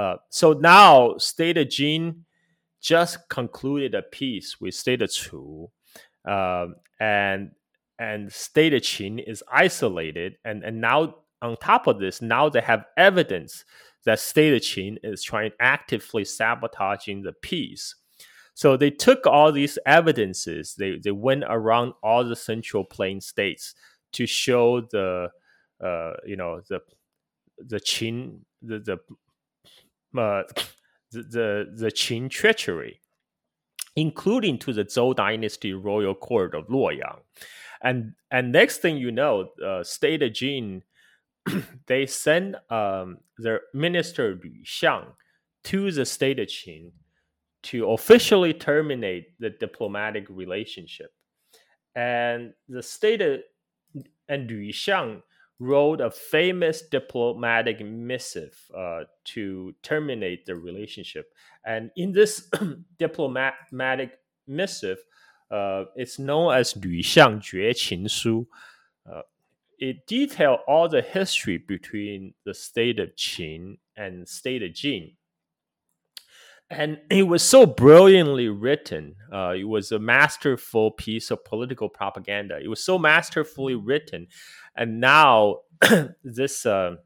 [0.00, 2.24] Uh, so now State of Jin
[2.80, 5.70] just concluded a peace with State of Chu,
[6.24, 7.50] um, and
[7.98, 12.62] and State of Qin is isolated, and and now on top of this, now they
[12.62, 13.66] have evidence
[14.06, 17.94] that State of Qin is trying actively sabotaging the peace.
[18.54, 23.74] So they took all these evidences, they they went around all the Central Plain states
[24.12, 25.28] to show the
[25.84, 26.80] uh, you know the
[27.58, 28.98] the Qin the, the
[30.16, 30.42] uh,
[31.12, 33.00] the, the, the Qin treachery,
[33.96, 37.20] including to the Zhou dynasty royal court of Luoyang.
[37.82, 40.82] And and next thing you know, uh, state of Jin,
[41.86, 45.06] they send um, their minister Lu Xiang
[45.64, 46.92] to the state of Qin
[47.62, 51.12] to officially terminate the diplomatic relationship.
[51.94, 53.40] And the state of
[54.28, 55.22] and Lu Xiang
[55.60, 61.32] wrote a famous diplomatic missive uh, to terminate the relationship.
[61.64, 62.50] And in this
[62.98, 64.98] diplomatic missive,
[65.50, 68.48] uh, it's known as 吕相绝秦书.
[69.04, 69.22] Uh,
[69.78, 75.12] it detailed all the history between the state of Qin and state of Jin.
[76.70, 79.16] And it was so brilliantly written.
[79.32, 82.60] Uh, it was a masterful piece of political propaganda.
[82.62, 84.28] It was so masterfully written
[84.80, 85.58] and now
[86.24, 86.96] this uh,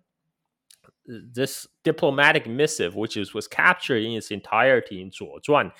[1.06, 5.72] this diplomatic missive, which is was captured in its entirety in Zuozhuan,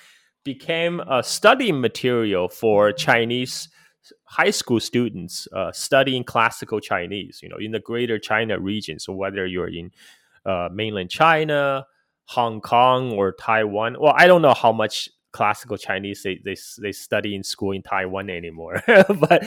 [0.43, 3.69] became a study material for Chinese
[4.25, 7.39] high school students uh, studying classical Chinese.
[7.41, 8.99] You know, in the Greater China region.
[8.99, 9.91] So whether you're in
[10.45, 11.87] uh, mainland China,
[12.25, 16.93] Hong Kong, or Taiwan, well, I don't know how much classical Chinese they, they, they
[16.93, 18.81] study in school in Taiwan anymore.
[18.87, 19.43] but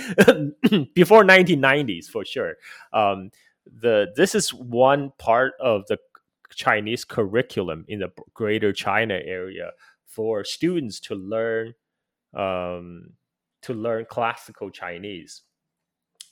[0.94, 2.57] before 1990s, for sure.
[2.92, 3.31] Um,
[3.81, 5.98] the this is one part of the
[6.51, 9.70] Chinese curriculum in the Greater China area
[10.07, 11.72] for students to learn
[12.35, 13.14] um,
[13.62, 15.42] to learn classical Chinese.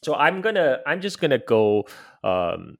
[0.04, 1.86] So I'm gonna I'm just gonna go
[2.22, 2.76] um,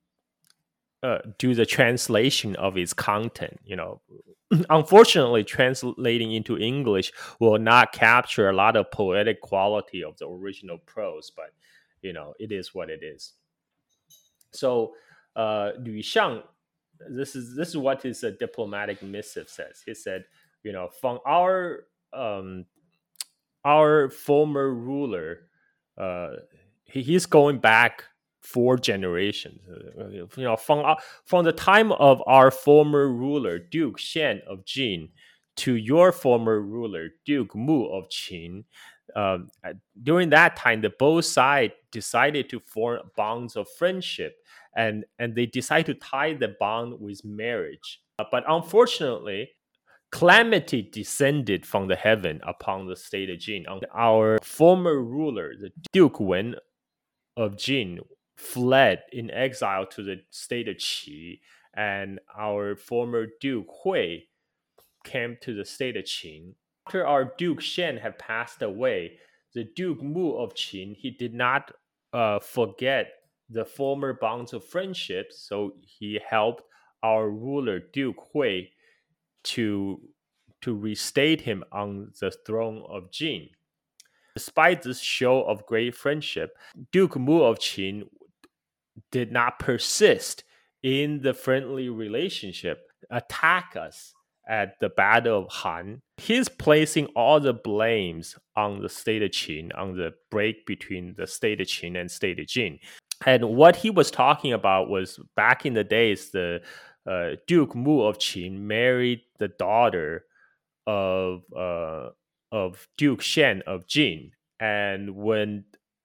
[1.07, 3.61] uh, do the translation of its content.
[3.65, 4.01] You know,
[4.71, 10.79] unfortunately, translating into English will not capture a lot of poetic quality of the original
[10.79, 11.51] prose, but
[12.03, 13.35] you know, it is what it is.
[14.51, 14.95] So,
[15.37, 16.43] uh, Xiang,
[17.09, 19.83] this is this is what his uh, diplomatic missive says.
[19.87, 20.25] He said,
[20.65, 22.65] you know, from our um,
[23.65, 25.41] our former ruler,
[25.99, 26.31] uh,
[26.85, 28.05] he, he's going back
[28.47, 29.61] four generations.
[30.09, 35.09] You know, from uh, from the time of our former ruler Duke Shen of Jin
[35.57, 38.65] to your former ruler Duke Mu of Qin.
[39.15, 39.49] Um,
[40.03, 44.37] during that time, the both sides decided to form bonds of friendship,
[44.77, 48.01] and and they decided to tie the bond with marriage.
[48.19, 49.51] Uh, but unfortunately,
[50.13, 53.67] calamity descended from the heaven upon the state of Jin.
[53.67, 56.57] On our former ruler, the Duke Wen
[57.37, 58.01] of Jin,
[58.37, 61.41] fled in exile to the state of Qi,
[61.75, 64.21] and our former Duke Hui
[65.05, 66.55] came to the state of Qin.
[66.87, 69.19] After our Duke Shen had passed away,
[69.55, 71.73] the Duke Mu of Qin he did not
[72.13, 73.09] uh, forget
[73.49, 75.33] the former bonds of friendship.
[75.33, 76.63] So he helped
[77.03, 78.69] our ruler Duke Hui
[79.45, 80.01] to
[80.63, 83.49] to restate him on the throne of Jin.
[84.35, 86.57] Despite this show of great friendship,
[86.93, 88.03] Duke Mu of Qin
[89.11, 90.45] did not persist
[90.83, 94.13] in the friendly relationship, attack us
[94.49, 96.01] at the Battle of Han.
[96.19, 101.27] He's placing all the blames on the state of Qin, on the break between the
[101.27, 102.79] state of Qin and state of Jin.
[103.25, 106.61] And what he was talking about was back in the days, the
[107.07, 110.25] uh, Duke Mu of Qin married the daughter
[110.87, 112.11] of uh,
[112.53, 115.65] of Duke Shen of Jin, and when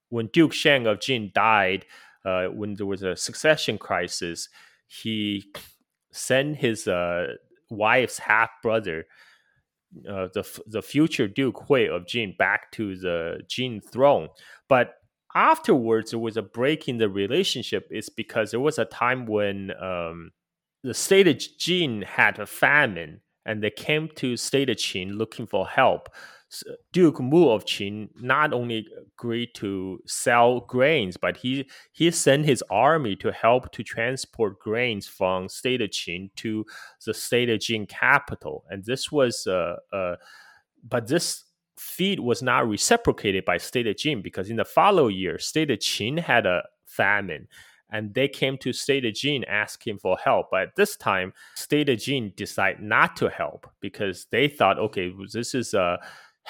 [0.10, 1.86] when Duke Shen of Jin died,
[2.26, 4.50] uh, when there was a succession crisis,
[4.88, 5.46] he
[6.12, 7.28] sent his uh,
[7.70, 9.06] wife's half brother,
[10.10, 14.30] uh, the the future Duke Hui of Jin, back to the Jin throne.
[14.68, 14.96] But
[15.36, 17.88] afterwards, there was a break in the relationship.
[17.90, 20.32] It's because there was a time when um,
[20.84, 25.48] the state of Jin had a famine, and they came to state of Qin looking
[25.48, 26.10] for help.
[26.92, 28.88] Duke Mu of Qin not only
[29.18, 35.08] agreed to sell grains, but he he sent his army to help to transport grains
[35.08, 36.66] from state of Qin to
[37.06, 38.66] the state of Jin capital.
[38.70, 40.16] And this was, uh, uh,
[40.88, 41.46] but this
[41.78, 45.80] feat was not reciprocated by state of Jin because in the following year, state of
[45.80, 47.48] Qin had a famine.
[47.94, 50.48] And they came to State of Jin asking for help.
[50.50, 55.12] But at this time, State of Jin decided not to help because they thought, okay,
[55.34, 56.00] this is a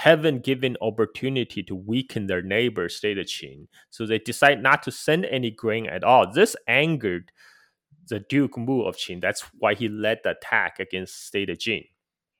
[0.01, 3.67] heaven given opportunity to weaken their neighbor state of Qin.
[3.91, 6.31] So they decide not to send any grain at all.
[6.33, 7.31] This angered
[8.09, 9.21] the Duke Mu of Qin.
[9.21, 11.83] That's why he led the attack against state of Jin.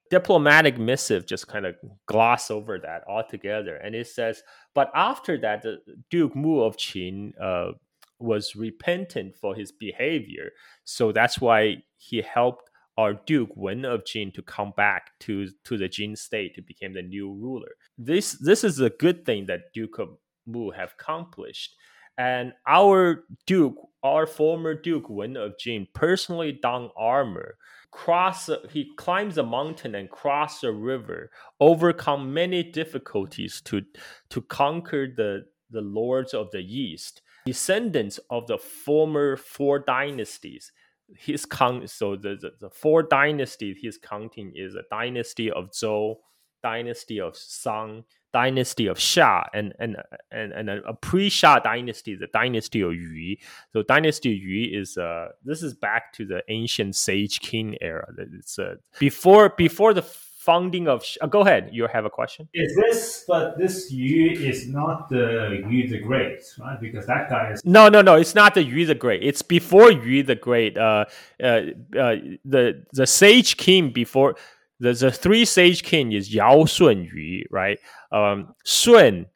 [0.10, 1.76] Diplomatic missive just kind of
[2.08, 3.76] gloss over that altogether.
[3.76, 4.42] And it says,
[4.74, 5.78] but after that, the
[6.10, 7.74] Duke Mu of Qin uh,
[8.20, 10.50] was repentant for his behavior.
[10.84, 12.71] So that's why he helped
[13.02, 16.94] our Duke Wen of Jin to come back to to the Jin state to become
[16.94, 17.74] the new ruler.
[17.98, 20.10] This this is a good thing that Duke of
[20.46, 21.76] Mu have accomplished.
[22.18, 27.58] And our Duke, our former Duke Wen of Jin, personally don armor,
[27.90, 33.82] cross he climbs a mountain and cross a river, overcome many difficulties to
[34.30, 40.72] to conquer the the lords of the east, descendants of the former four dynasties
[41.18, 46.16] his count so the, the, the four dynasties he's counting is a dynasty of Zhou,
[46.64, 48.04] dynasty of Song,
[48.34, 49.98] dynasty of Xia, and and
[50.32, 53.38] and, and a pre-Xia dynasty, the dynasty of Yu.
[53.74, 58.08] So dynasty Yu is uh this is back to the ancient Sage King era.
[58.18, 60.06] It's uh, before before the
[60.42, 61.06] founding of.
[61.22, 61.70] Uh, go ahead.
[61.72, 62.50] You have a question.
[62.54, 63.26] Is this?
[63.28, 66.80] But this Yu is not the Yu the Great, right?
[66.82, 67.64] Because that guy is.
[67.64, 68.16] No, no, no.
[68.16, 69.24] It's not the Yu the Great.
[69.24, 70.78] It's before Yu the Great.
[70.78, 71.06] Uh,
[71.42, 74.36] uh, uh the the Sage King before.
[74.80, 77.78] The, the three sage king is Yao Shun Yu, right?
[78.12, 79.28] Um, Shun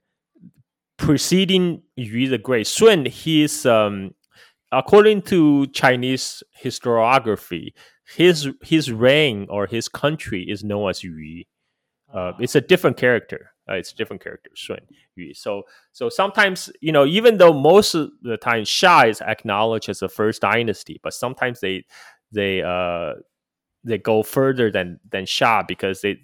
[0.98, 2.66] preceding Yu the Great.
[2.66, 4.16] Shun, he's um,
[4.72, 7.74] according to Chinese historiography,
[8.06, 11.44] his his reign or his country is known as Yu.
[12.14, 12.34] Uh, ah.
[12.40, 13.52] it's a different character.
[13.68, 14.80] Uh, it's a different character, Shun
[15.16, 15.34] Yu.
[15.34, 20.00] So so sometimes you know even though most of the time Xia is acknowledged as
[20.00, 21.84] the first dynasty, but sometimes they
[22.32, 23.14] they uh
[23.84, 26.18] they go further than than Xia because they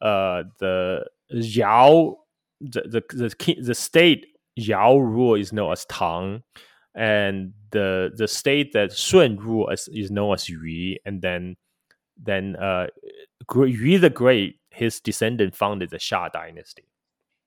[0.00, 2.16] uh the Yao
[2.60, 4.26] the the the, the state
[4.56, 6.42] Yao rule is known as Tang
[6.94, 11.56] and the the state that Shun rule is, is known as Yu, and then
[12.16, 12.88] then uh,
[13.54, 16.84] Yu the Great, his descendant founded the Xia dynasty.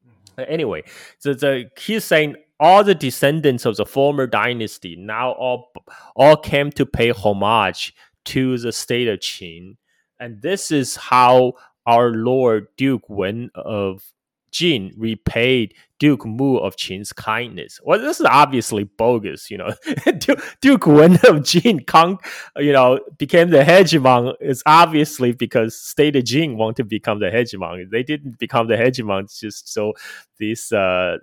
[0.05, 0.51] Mm-hmm.
[0.51, 0.83] Anyway,
[1.19, 5.71] so the he's saying all the descendants of the former dynasty now all
[6.15, 7.93] all came to pay homage
[8.25, 9.77] to the state of Qin,
[10.19, 11.53] and this is how
[11.85, 14.03] our Lord Duke Wen of
[14.51, 15.75] Jin repaid
[16.05, 17.79] Duke Mu of Qin's kindness.
[17.83, 19.49] Well, this is obviously bogus.
[19.49, 19.73] You know,
[20.61, 21.43] Duke Wen of
[21.87, 22.19] Kong,
[22.57, 24.35] you know, became the hegemon.
[24.39, 27.89] Is obviously because State of Jin want to become the hegemon.
[27.89, 29.93] They didn't become the hegemon just so
[30.37, 30.71] these.
[30.71, 31.17] Uh,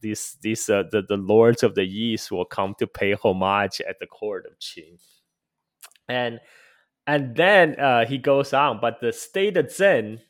[0.00, 3.98] these these uh, the, the lords of the east will come to pay homage at
[3.98, 5.00] the court of Qin,
[6.08, 6.38] and
[7.04, 8.78] and then uh, he goes on.
[8.80, 10.20] But the state of Zheng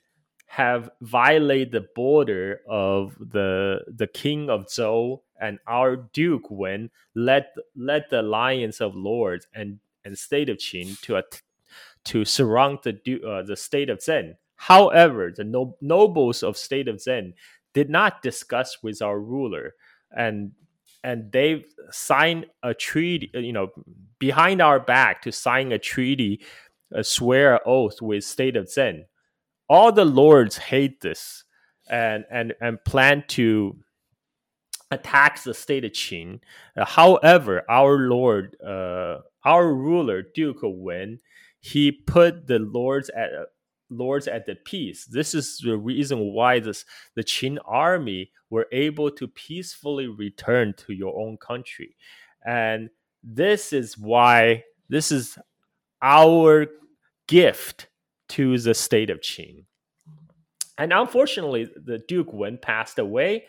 [0.51, 7.47] have violated the border of the the king of Zhou and our duke Wen led
[7.77, 11.23] led the alliance of lords and and state of Qin to
[12.03, 14.35] to surround the uh, the state of Zheng.
[14.57, 17.35] However, the no, nobles of state of Zheng
[17.73, 19.77] did not discuss with our ruler,
[20.11, 20.51] and
[21.05, 23.71] and they've signed a treaty, you know,
[24.19, 26.41] behind our back to sign a treaty,
[26.91, 29.05] a swear oath with state of Zheng.
[29.71, 31.45] All the lords hate this
[31.89, 33.77] and and and plan to
[34.91, 36.41] attack the state of Qin.
[36.77, 41.21] Uh, however, our lord, uh, our ruler Duke Wen,
[41.61, 43.31] he put the lords at
[43.91, 45.05] lords at the peace.
[45.05, 50.93] This is the reason why this the Qin army were able to peacefully return to
[50.93, 51.97] your own country.
[52.45, 52.91] And
[53.23, 55.39] this is why this is
[56.03, 56.67] our
[57.29, 57.87] gift
[58.31, 59.65] to the state of Qin.
[60.79, 63.45] And unfortunately, the Duke Wen passed away.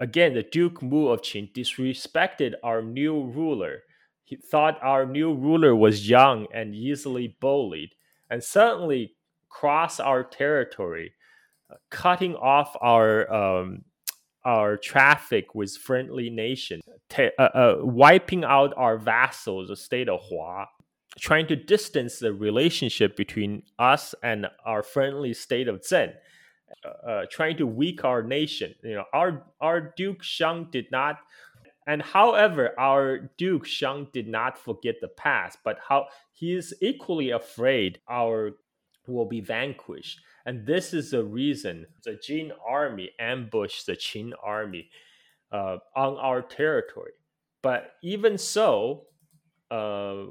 [0.00, 3.82] Again, the Duke Mu of Qin disrespected our new ruler.
[4.24, 7.90] He thought our new ruler was young and easily bullied,
[8.30, 9.14] and suddenly
[9.48, 11.12] crossed our territory,
[11.70, 13.84] uh, cutting off our um,
[14.44, 16.82] our traffic with friendly nations,
[17.18, 20.66] uh, uh, wiping out our vassals, the state of Hua,
[21.18, 26.14] trying to distance the relationship between us and our friendly state of Zheng.
[26.84, 28.74] Uh, uh, trying to weak our nation.
[28.82, 31.18] You know, our our Duke Shang did not,
[31.86, 37.30] and however, our Duke Shang did not forget the past, but how he is equally
[37.30, 38.52] afraid our
[39.06, 40.20] will be vanquished.
[40.44, 44.90] And this is the reason the Jin army ambushed the Qin army
[45.50, 47.12] uh, on our territory.
[47.62, 49.06] But even so,
[49.70, 50.26] uh,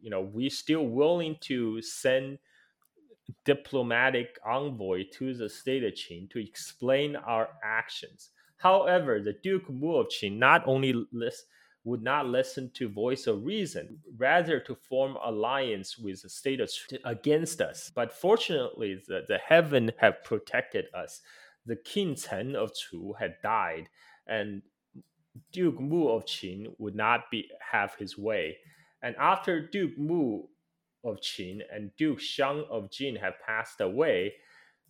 [0.00, 2.38] you know, we're still willing to send
[3.44, 8.30] diplomatic envoy to the state of Qin to explain our actions.
[8.56, 11.44] However, the Duke Mu of Qin not only list,
[11.84, 16.70] would not listen to voice of reason, rather to form alliance with the state of
[17.04, 17.90] against us.
[17.94, 21.22] But fortunately, the, the heaven have protected us.
[21.64, 23.88] The King Cheng of Chu had died,
[24.26, 24.62] and
[25.52, 28.58] Duke Mu of Qin would not be have his way.
[29.02, 30.42] And after Duke Mu
[31.04, 34.34] of Qin and Duke Shang of Jin have passed away,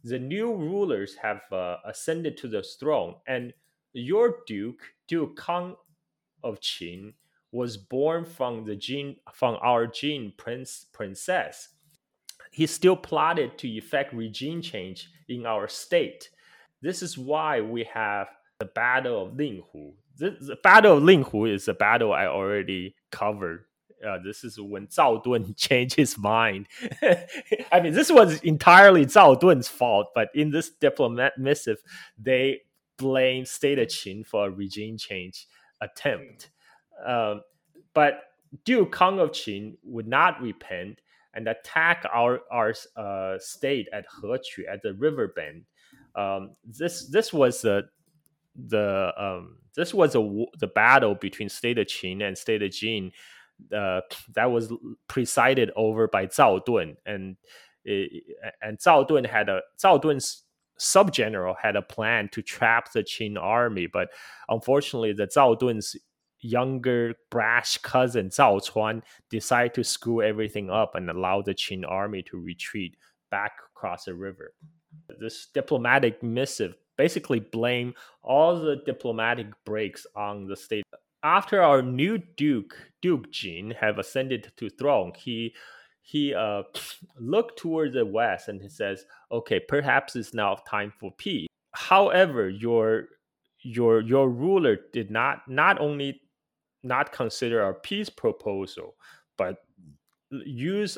[0.05, 3.53] the new rulers have uh, ascended to the throne, and
[3.93, 5.77] your Duke, Duke Kang
[6.45, 7.15] of Qin
[7.51, 11.71] was born from the Jin from our Jin prince princess.
[12.51, 16.31] He still plotted to effect regime change in our state.
[16.81, 18.29] This is why we have
[18.61, 19.93] the Battle of Linghu.
[20.17, 23.65] The, the Battle of Linghu is a battle I already covered.
[24.07, 26.69] Uh, this is when Zhao Dun changed his mind.
[27.73, 31.79] I mean, this was entirely Zhao Dun's fault, but in this diplomat missive,
[32.19, 32.61] they
[32.97, 35.47] blame State of Qin for a regime change
[35.81, 36.51] attempt.
[37.07, 37.43] Um,
[37.95, 38.23] but
[38.65, 41.01] Duke Kang of Qin would not repent
[41.35, 45.65] and attack our our uh, state at Hequ at the river bend.
[46.15, 47.89] Um, this this was the
[48.57, 53.13] the um, this was a, the battle between state of Qin and state of Jin
[53.75, 54.01] uh,
[54.35, 54.73] that was
[55.09, 57.37] presided over by Zhao Dun and
[57.87, 60.45] and Zhao Dun had a Zhao Dun's
[60.79, 64.09] sub general had a plan to trap the Qin army, but
[64.49, 65.97] unfortunately, the Zhao Dun's
[66.41, 72.23] younger brash cousin Zhao Chuan decided to screw everything up and allow the Qin army
[72.25, 72.97] to retreat
[73.31, 74.53] back across the river.
[75.19, 80.85] This diplomatic missive basically blamed all the diplomatic breaks on the state.
[81.23, 85.55] After our new duke, Duke Jin, have ascended to throne, he
[86.03, 86.63] he uh,
[87.19, 92.49] looked towards the west and he says, "Okay, perhaps it's now time for peace." However,
[92.49, 93.09] your
[93.61, 96.21] your your ruler did not not only
[96.83, 98.95] not consider our peace proposal,
[99.37, 99.65] but
[100.31, 100.97] use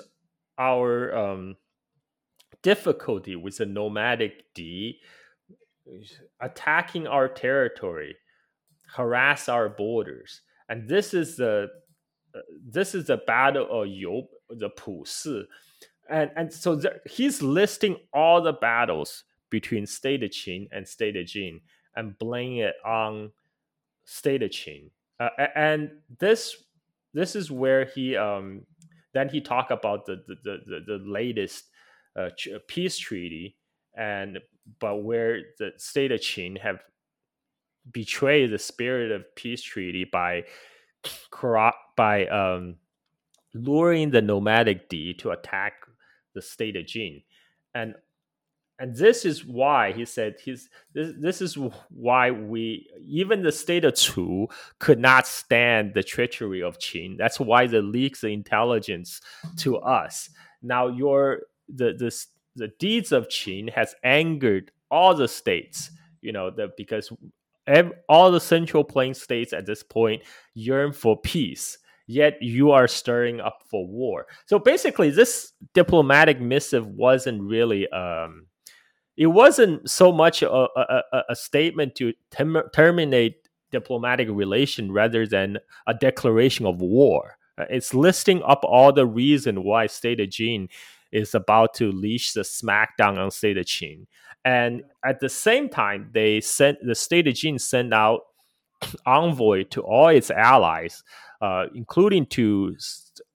[0.58, 1.56] our um,
[2.62, 5.00] difficulty with the nomadic Di
[6.40, 8.16] attacking our territory,
[8.94, 11.68] harass our borders, and this is the
[12.34, 12.38] uh,
[12.68, 15.44] this is the battle of Yob the Pu Si.
[16.08, 21.16] And, and so there, he's listing all the battles between State of Qin and State
[21.16, 21.60] of Jin
[21.96, 23.30] and blaming it on
[24.04, 24.90] State of Qin.
[25.18, 26.56] Uh, and this
[27.12, 28.62] this is where he um,
[29.12, 31.66] then he talked about the the, the, the latest
[32.16, 32.30] uh,
[32.66, 33.56] peace treaty
[33.96, 34.38] and
[34.78, 36.80] but where the state of Qin have
[37.90, 40.44] betrayed the spirit of peace treaty by
[41.96, 42.76] by um,
[43.54, 45.74] luring the nomadic Di to attack
[46.34, 47.22] the state of Jin.
[47.74, 47.94] And
[48.78, 51.58] and this is why he said his this, this is
[51.90, 57.18] why we even the state of Chu could not stand the treachery of Qin.
[57.18, 59.20] That's why the leaks the intelligence
[59.58, 60.30] to us.
[60.62, 62.10] Now your the the
[62.56, 67.12] the deeds of Qin has angered all the states, you know, the, because
[68.08, 70.22] all the Central Plain states at this point
[70.54, 71.78] yearn for peace.
[72.06, 74.26] Yet you are stirring up for war.
[74.46, 78.46] So basically, this diplomatic missive wasn't really um,
[79.16, 85.58] it wasn't so much a, a, a statement to tem- terminate diplomatic relation rather than
[85.86, 87.36] a declaration of war.
[87.58, 90.68] Uh, it's listing up all the reason why State of Jin
[91.12, 94.06] is about to leash the smackdown on State of Qin.
[94.44, 98.22] And at the same time, they sent the State of Jin sent out
[99.06, 101.02] envoy to all its allies,
[101.40, 102.76] uh, including to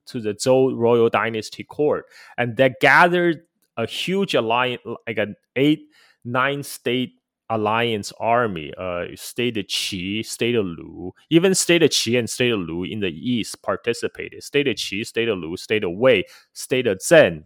[0.07, 2.05] to the Zhou royal dynasty court,
[2.37, 3.41] and that gathered
[3.77, 5.89] a huge alliance, like an eight
[6.23, 7.13] nine state
[7.49, 12.51] alliance army, uh, state of Qi, state of Lu, even state of Qi and state
[12.51, 14.43] of Lu in the east participated.
[14.43, 17.43] State of Qi, state of Lu, state of Wei, state of Zheng,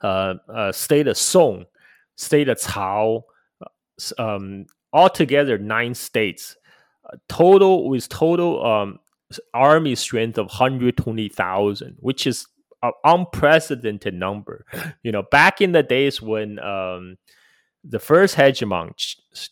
[0.00, 1.66] uh, uh, state of Song,
[2.20, 3.22] state of Cao,
[3.62, 6.56] uh, um, altogether nine states.
[7.04, 8.98] Uh, total with total um,
[9.54, 12.46] army strength of 120,000, which is
[12.82, 14.66] an unprecedented number.
[15.02, 17.16] You know, back in the days when um,
[17.82, 18.92] the first hegemon,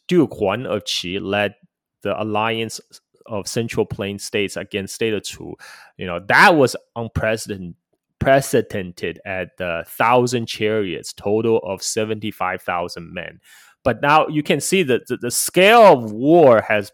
[0.07, 1.55] Duke Huan of Qi, led
[2.03, 2.81] the alliance
[3.25, 5.57] of Central Plain states against State of Chu.
[5.97, 7.75] You know, that was unprecedented
[8.19, 13.41] precedented at the thousand chariots, total of 75,000 men.
[13.85, 16.93] But now you can see that the, the scale of war has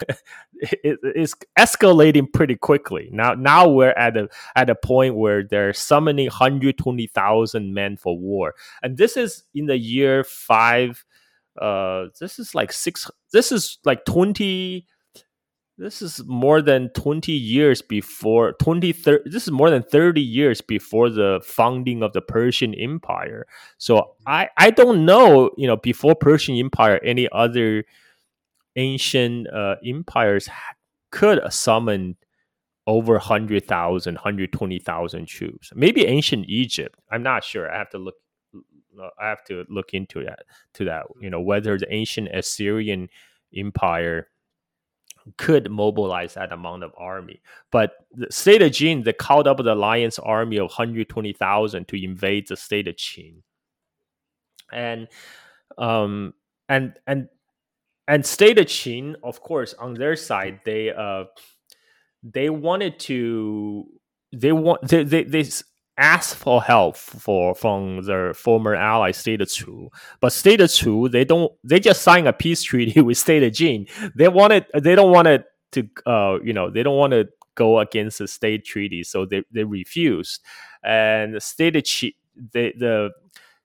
[0.54, 3.08] it is escalating pretty quickly.
[3.12, 8.54] Now, now we're at a at a point where they're summoning 120,000 men for war,
[8.82, 11.04] and this is in the year five.
[11.60, 13.10] Uh, this is like six.
[13.32, 14.86] This is like 20.
[15.78, 18.92] This is more than 20 years before 20.
[18.92, 23.46] 30, this is more than 30 years before the founding of the Persian Empire.
[23.78, 25.50] So I I don't know.
[25.56, 27.84] You know, before Persian Empire, any other
[28.74, 30.48] ancient uh, empires
[31.10, 32.16] could summon
[32.86, 35.72] over 100,000, 120,000 troops.
[35.76, 36.98] Maybe ancient Egypt.
[37.10, 37.70] I'm not sure.
[37.72, 38.14] I have to look
[39.20, 40.40] I have to look into that
[40.74, 43.08] to that, you know, whether the ancient Assyrian
[43.56, 44.28] empire
[45.36, 47.42] could mobilize that amount of army.
[47.70, 52.48] But the state of Jin, they called up the alliance army of 120,000 to invade
[52.48, 53.42] the state of Qin.
[54.72, 55.08] And
[55.76, 56.34] um
[56.68, 57.28] and and
[58.06, 61.24] and state of Qin, of course, on their side, they uh,
[62.22, 63.86] they wanted to
[64.32, 65.44] they want they they, they
[65.98, 69.90] asked for help for from their former ally State Chu,
[70.20, 73.86] but State Chu they don't they just signed a peace treaty with State Jin.
[74.14, 77.28] They wanted they don't want it to uh you know they don't want to
[77.58, 80.40] go against the state treaty, so they they refused.
[80.82, 82.14] And State of Qin,
[82.52, 83.10] the the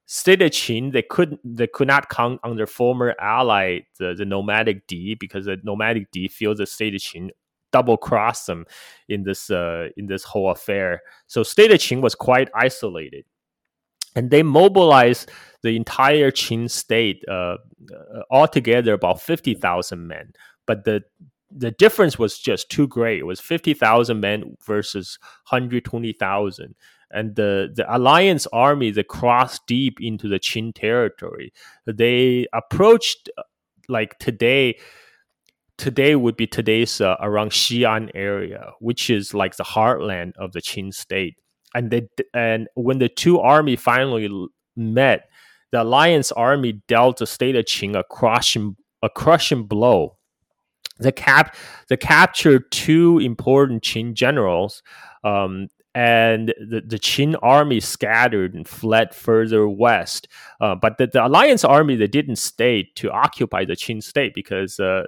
[0.06, 1.40] State of Qin, they couldn't.
[1.44, 6.12] they could not count on their former ally, the, the nomadic Di, because the nomadic
[6.12, 7.30] Di feels the State of Qin
[7.74, 8.65] double crossed them
[9.09, 11.01] in this uh, in this whole affair.
[11.28, 13.26] So State of Qin was quite isolated,
[14.15, 15.30] and they mobilized
[15.61, 17.57] the entire Qin state, uh,
[17.91, 20.32] uh, altogether about fifty thousand men.
[20.65, 21.03] But the
[21.51, 23.19] the difference was just too great.
[23.19, 26.76] It was fifty thousand men versus hundred twenty thousand
[27.13, 31.53] and the, the alliance army they crossed deep into the Qin territory.
[31.86, 33.30] They approached
[33.88, 34.80] like today.
[35.78, 40.61] Today would be today's uh, around Xi'an area, which is like the heartland of the
[40.61, 41.36] Qin state.
[41.74, 44.30] And they and when the two army finally
[44.76, 45.30] met,
[45.71, 50.17] the alliance army dealt the state of Qin a crushing a crushing blow.
[50.99, 51.55] The cap
[51.89, 54.84] the captured two important Qin generals,
[55.24, 60.28] um, and the, the Qin army scattered and fled further west.
[60.61, 64.80] Uh, but the, the, alliance army they didn't stay to occupy the Qin state because
[64.80, 65.03] uh,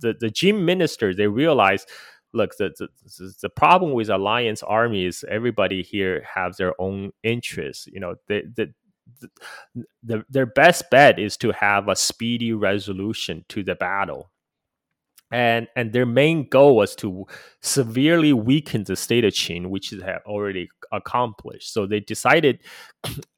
[0.00, 1.88] the the Jin minister they realized,
[2.32, 7.86] look, the, the the problem with alliance army is everybody here have their own interests.
[7.86, 8.72] You know, they, the,
[10.02, 14.30] the, their best bet is to have a speedy resolution to the battle
[15.30, 17.26] and and their main goal was to
[17.62, 21.72] severely weaken the state of Qin, which they had already accomplished.
[21.72, 22.60] So they decided,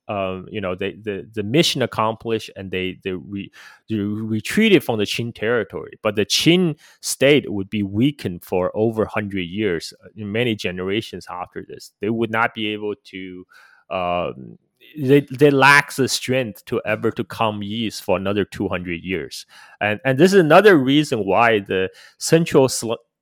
[0.08, 3.50] um, you know, they, the the mission accomplished, and they they, re,
[3.88, 5.98] they retreated from the Qin territory.
[6.02, 11.26] But the Qin state would be weakened for over hundred years, uh, in many generations
[11.30, 11.92] after this.
[12.00, 13.46] They would not be able to.
[13.90, 14.58] Um,
[14.98, 19.46] they they lack the strength to ever to come east for another 200 years
[19.80, 21.88] and and this is another reason why the
[22.18, 22.68] central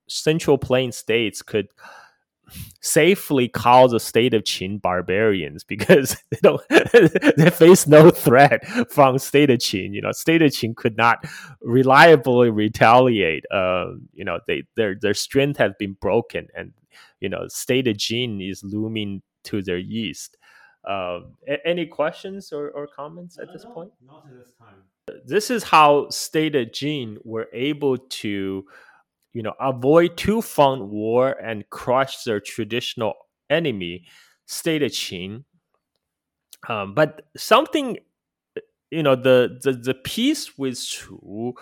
[0.09, 1.69] central plain states could
[2.81, 6.63] safely call the state of Qin barbarians because they don't
[7.37, 9.95] they face no threat from state of Qin.
[9.95, 11.25] You know, state of Qin could not
[11.61, 13.45] reliably retaliate.
[13.51, 16.73] Uh, you know, they their their strength has been broken, and
[17.21, 20.37] you know, state of Jin is looming to their east.
[20.87, 21.21] Uh,
[21.65, 23.93] any questions or, or comments at this point?
[24.05, 24.77] Not at this time.
[25.27, 28.65] This is how state of Jin were able to
[29.33, 33.15] you know, avoid two-front war and crush their traditional
[33.49, 34.05] enemy,
[34.47, 35.45] state of Qin.
[36.69, 37.99] Um, but something,
[38.91, 41.55] you know, the, the, the peace with Chu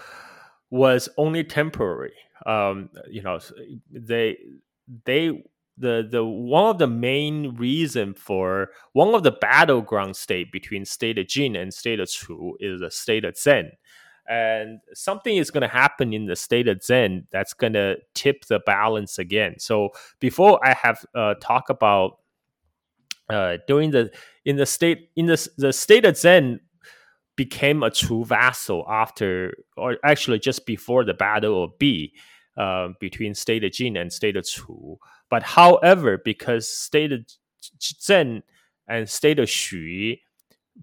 [0.71, 2.15] was only temporary.
[2.47, 3.39] Um, you know,
[3.91, 4.39] they,
[5.05, 5.45] they,
[5.77, 11.19] the, the one of the main reason for one of the battleground state between state
[11.19, 13.71] of Jin and state of Chu is the state of Zheng
[14.29, 18.45] and something is going to happen in the state of Zheng that's going to tip
[18.45, 19.59] the balance again.
[19.59, 22.19] So before I have uh, talk about
[23.31, 24.11] uh, during the
[24.45, 26.59] in the state in the the state of Zheng
[27.37, 32.09] became a true vassal after, or actually just before the Battle of Bi
[32.57, 34.99] uh, between state of Jin and state of Chu.
[35.31, 37.21] But however, because state of
[37.81, 38.43] Zheng
[38.89, 40.19] and state of Xu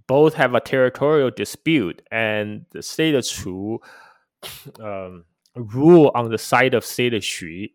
[0.08, 3.80] both have a territorial dispute, and the state of Chu
[4.80, 5.26] um,
[5.56, 7.70] rule on the side of state of Xu.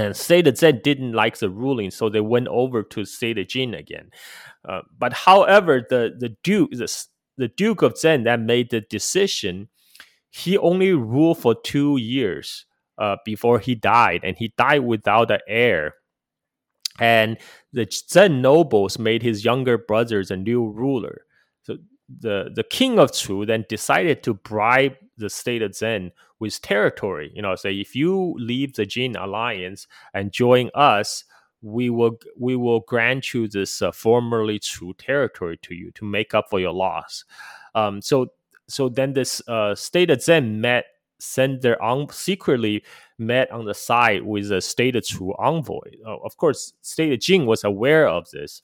[0.00, 3.48] And state of Zheng didn't like the ruling, so they went over to state of
[3.48, 4.10] Jin again.
[4.68, 7.04] Uh, but however, the the duke the,
[7.36, 9.68] the Duke of Zheng that made the decision,
[10.30, 12.64] he only ruled for two years
[12.96, 15.94] uh, before he died, and he died without an heir.
[17.00, 17.38] And
[17.72, 21.22] the Zheng nobles made his younger brothers a new ruler.
[21.68, 21.76] So
[22.08, 27.30] the the king of Chu then decided to bribe the state of Zheng with territory.
[27.34, 31.24] You know, say if you leave the Jin alliance and join us,
[31.60, 36.32] we will we will grant you this uh, formerly Chu territory to you to make
[36.32, 37.24] up for your loss.
[37.74, 38.28] Um, so
[38.66, 40.86] so then this uh, state of Zheng met
[41.20, 42.82] sent their on secretly
[43.18, 45.90] met on the side with the state of Chu envoy.
[46.06, 48.62] Of course, state of Jin was aware of this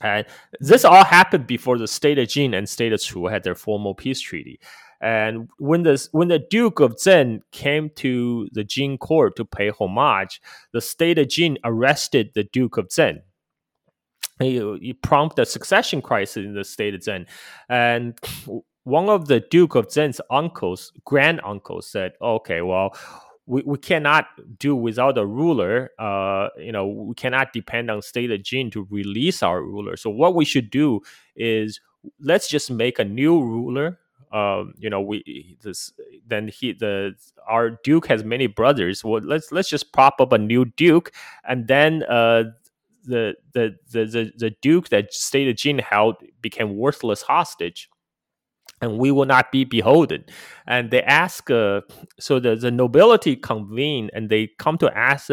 [0.00, 0.26] and
[0.60, 3.94] this all happened before the state of Jin and state of Chu had their formal
[3.94, 4.60] peace treaty.
[5.00, 9.70] And when the when the Duke of Zheng came to the Jin court to pay
[9.70, 10.40] homage,
[10.72, 13.20] the state of Jin arrested the Duke of Zheng.
[14.38, 17.26] He, he prompted a succession crisis in the state of Zheng,
[17.68, 18.18] and
[18.84, 22.96] one of the Duke of Zheng's uncles, grand uncles, said, "Okay, well,
[23.46, 24.26] we, we cannot
[24.58, 25.90] do without a ruler.
[25.98, 29.96] Uh, you know, we cannot depend on state of Jin to release our ruler.
[29.96, 31.00] So what we should do
[31.36, 31.80] is
[32.20, 33.98] let's just make a new ruler.
[34.32, 35.92] Um, you know, we this
[36.26, 37.14] then he the
[37.48, 39.04] our duke has many brothers.
[39.04, 41.12] Well, let's let's just prop up a new duke,
[41.48, 42.44] and then uh,
[43.04, 47.88] the, the the the the duke that state of Jin held became worthless hostage
[48.80, 50.24] and we will not be beholden.
[50.66, 51.82] And they ask, uh,
[52.18, 55.28] so the, the nobility convene and they come to ask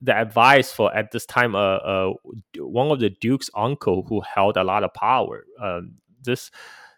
[0.00, 2.12] the advice for at this time, uh, uh,
[2.58, 5.44] one of the duke's uncle who held a lot of power.
[5.60, 6.50] Um, this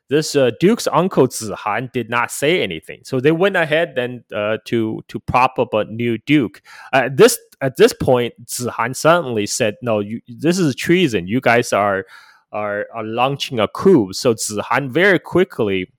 [0.09, 4.57] this uh, duke's uncle Zihan did not say anything, so they went ahead then uh,
[4.65, 6.63] to to prop up a new duke.
[6.95, 11.27] Uh, this at this point, Zihan suddenly said, "No, you, this is treason.
[11.27, 12.07] You guys are."
[12.53, 14.13] Are, are launching a coup.
[14.13, 15.93] So Zihan very quickly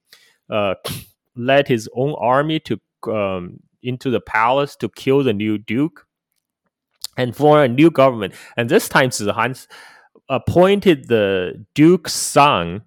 [0.50, 0.76] uh,
[1.36, 2.80] led his own army to
[3.12, 6.06] um, into the palace to kill the new duke
[7.18, 8.34] and form a new government.
[8.58, 9.68] And this time, Zihan
[10.30, 12.84] appointed the duke's son,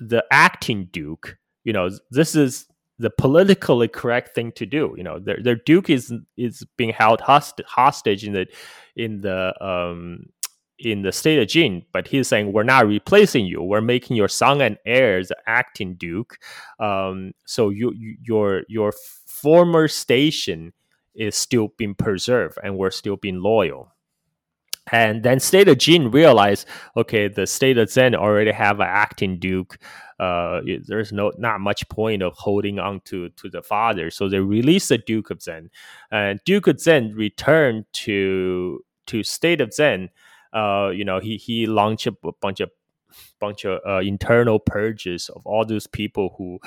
[0.00, 1.38] the acting duke.
[1.64, 2.66] You know, this is
[2.98, 4.94] the politically correct thing to do.
[4.96, 8.46] You know, their their duke is is being held host- hostage in the
[8.96, 10.26] in the um,
[10.78, 13.62] in the state of Jin, but he's saying we're not replacing you.
[13.62, 16.38] We're making your son and heir the acting duke.
[16.78, 18.92] Um, so you, you, your your
[19.26, 20.72] former station
[21.14, 23.92] is still being preserved, and we're still being loyal.
[24.90, 26.66] And then state of Jin realized,
[26.96, 29.78] okay, the state of Zheng already have an acting duke.
[30.18, 34.40] Uh, there's no not much point of holding on to to the father, so they
[34.40, 35.68] released the Duke of Zheng,
[36.10, 40.08] and Duke of Zheng returned to to state of Zheng
[40.52, 42.70] uh, you know, he he launched a bunch of
[43.40, 46.58] bunch of uh, internal purges of all those people who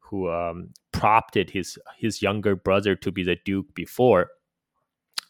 [0.00, 4.30] who um, prompted his his younger brother to be the duke before.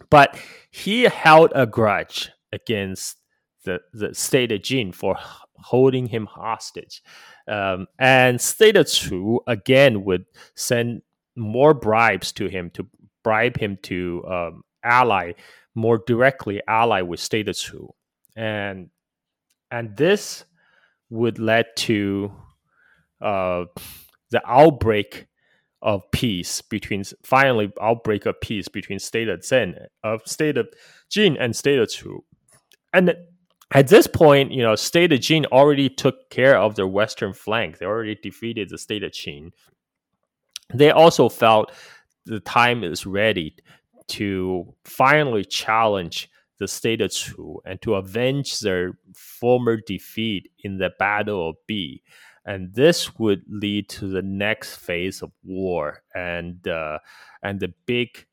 [0.09, 0.39] But
[0.71, 3.19] he held a grudge against
[3.65, 5.17] the the state of Jin for
[5.57, 7.03] holding him hostage,
[7.47, 11.03] um, and state of Chu again would send
[11.37, 12.87] more bribes to him to
[13.23, 15.33] bribe him to um, ally
[15.75, 17.93] more directly ally with State of Chu,
[18.37, 18.91] and
[19.71, 20.45] and this
[21.11, 22.33] would lead to
[23.21, 23.65] uh,
[24.31, 25.27] the outbreak
[25.83, 29.75] of peace between finally outbreak of peace between state of Zheng
[30.05, 30.69] of state of
[31.09, 32.25] Jin and state of Chu.
[32.93, 33.15] And
[33.73, 37.79] at this point, you know, state of Jin already took care of their western flank.
[37.79, 39.53] They already defeated the state of Qin.
[40.75, 41.73] They also felt
[42.27, 43.57] the time is ready
[44.09, 46.29] to finally challenge
[46.61, 52.01] the state of Chu and to avenge their former defeat in the Battle of Bi.
[52.45, 56.99] And this would lead to the next phase of war and uh,
[57.43, 58.27] and the big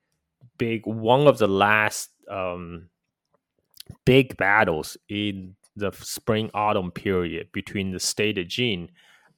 [0.57, 2.89] big one of the last um,
[4.05, 8.89] big battles in the spring autumn period between the state of Jin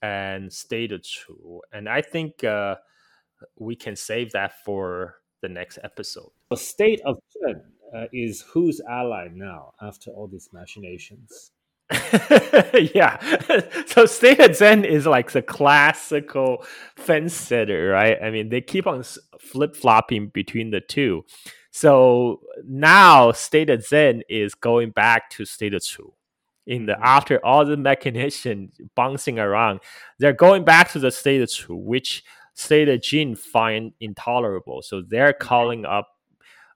[0.01, 1.61] and state of Chu.
[1.73, 2.75] And I think uh,
[3.57, 6.31] we can save that for the next episode.
[6.49, 7.61] The state of Jin
[7.95, 11.51] uh, is whose ally now after all these machinations?
[12.93, 13.17] yeah.
[13.87, 16.63] So State of Zheng is like the classical
[16.95, 18.17] fence sitter, right?
[18.21, 19.03] I mean, they keep on
[19.39, 21.25] flip flopping between the two.
[21.71, 26.13] So now State of Zheng is going back to State of Chu.
[26.67, 27.03] In the mm-hmm.
[27.03, 29.79] after all the mechanization bouncing around,
[30.19, 32.23] they're going back to the State of Chu, which
[32.53, 34.81] State of Jin find intolerable.
[34.83, 36.07] So they're calling up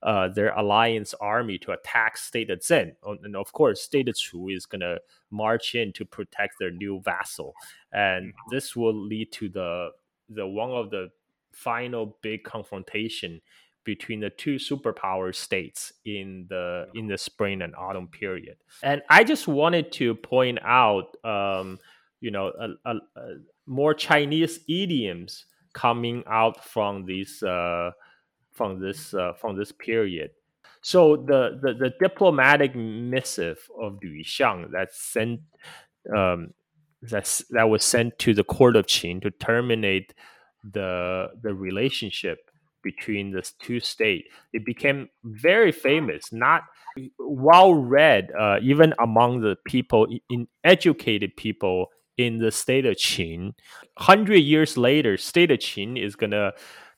[0.04, 2.91] uh, their alliance army to attack State of Zheng.
[3.04, 4.99] Oh, and of course, State of Chu is going to
[5.32, 7.54] march in to protect their new vassal.
[7.91, 8.56] And mm-hmm.
[8.56, 9.89] this will lead to the,
[10.30, 11.10] the one of the
[11.54, 13.41] final big confrontation
[13.86, 18.56] between the two superpower states in the in the spring and autumn period.
[18.82, 21.80] And I just wanted to point out, um,
[22.22, 23.36] you know, a, a, a
[23.66, 27.91] more Chinese idioms coming out from these uh,
[28.54, 30.32] from this uh, from this period.
[30.82, 35.39] So the, the, the diplomatic missive of Lu Xiang that sent
[36.16, 36.49] um,
[37.01, 40.14] that's, that was sent to the court of Qin to terminate
[40.64, 42.49] the the relationship
[42.82, 44.28] between the two states.
[44.51, 46.64] It became very famous, not
[47.18, 51.88] well read, uh, even among the people in educated people
[52.18, 53.54] in the state of Qin.
[53.97, 56.51] Hundred years later, state of Qin is gonna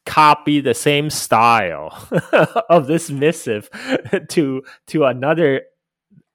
[0.06, 2.08] copy the same style
[2.70, 3.70] of this missive
[4.30, 5.62] to to another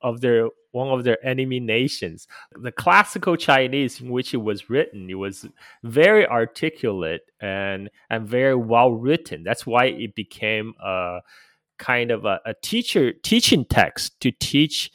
[0.02, 2.28] of their one of their enemy nations.
[2.52, 5.46] The classical Chinese in which it was written, it was
[5.82, 9.42] very articulate and and very well written.
[9.42, 11.20] That's why it became a
[11.78, 14.90] kind of a, a teacher teaching text to teach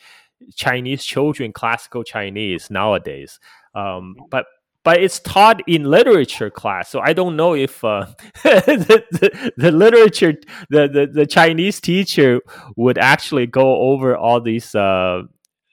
[0.55, 3.39] Chinese children classical Chinese nowadays.
[3.73, 4.45] Um, but
[4.85, 6.89] but it's taught in literature class.
[6.89, 8.05] So I don't know if uh,
[8.43, 10.35] the, the, the, literature,
[10.69, 12.39] the, the, the, Chinese teacher
[12.77, 15.23] would actually go over all these, uh,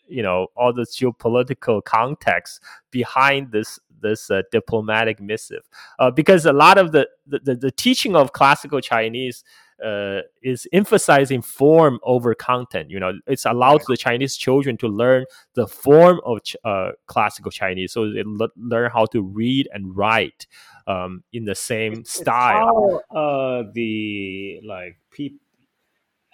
[0.08, 2.60] you know, all the geopolitical context
[2.90, 5.62] behind this this uh, diplomatic missive,
[6.00, 9.44] uh, because a lot of the, the the teaching of classical Chinese
[9.82, 12.90] uh, is emphasizing form over content.
[12.90, 15.24] You know, it's allowed the Chinese children to learn
[15.54, 20.46] the form of uh, classical Chinese, so they learn how to read and write
[20.86, 22.96] um, in the same it's, style.
[22.96, 25.38] It's how, uh, the like people,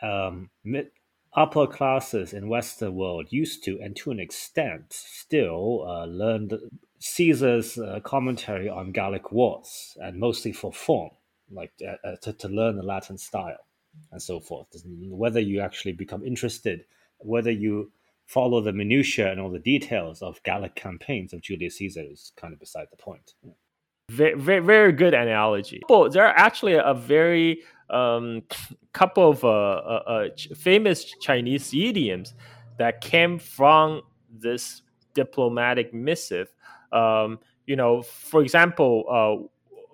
[0.02, 0.90] um, mid,
[1.34, 6.54] upper classes in Western world used to, and to an extent, still uh, learned
[6.98, 11.10] Caesar's uh, commentary on Gallic wars, and mostly for form
[11.50, 13.66] like uh, uh, to, to learn the Latin style
[14.12, 14.66] and so forth.
[14.84, 16.84] Whether you actually become interested,
[17.18, 17.90] whether you
[18.26, 22.52] follow the minutiae and all the details of Gallic campaigns of Julius Caesar is kind
[22.52, 23.34] of beside the point.
[24.10, 25.82] Very, very, very good analogy.
[25.88, 28.42] Well, there are actually a very um,
[28.92, 32.34] couple of uh, uh, uh, famous Chinese idioms
[32.78, 34.82] that came from this
[35.14, 36.52] diplomatic missive.
[36.92, 39.48] Um, you know, for example,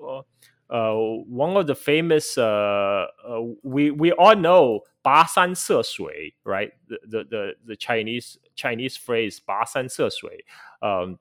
[0.06, 0.22] uh,
[0.69, 7.23] uh, one of the famous uh, uh, we we all know 跋山涉水 right the, the
[7.23, 10.45] the the Chinese Chinese phrase 跋山涉水
[10.81, 11.17] um,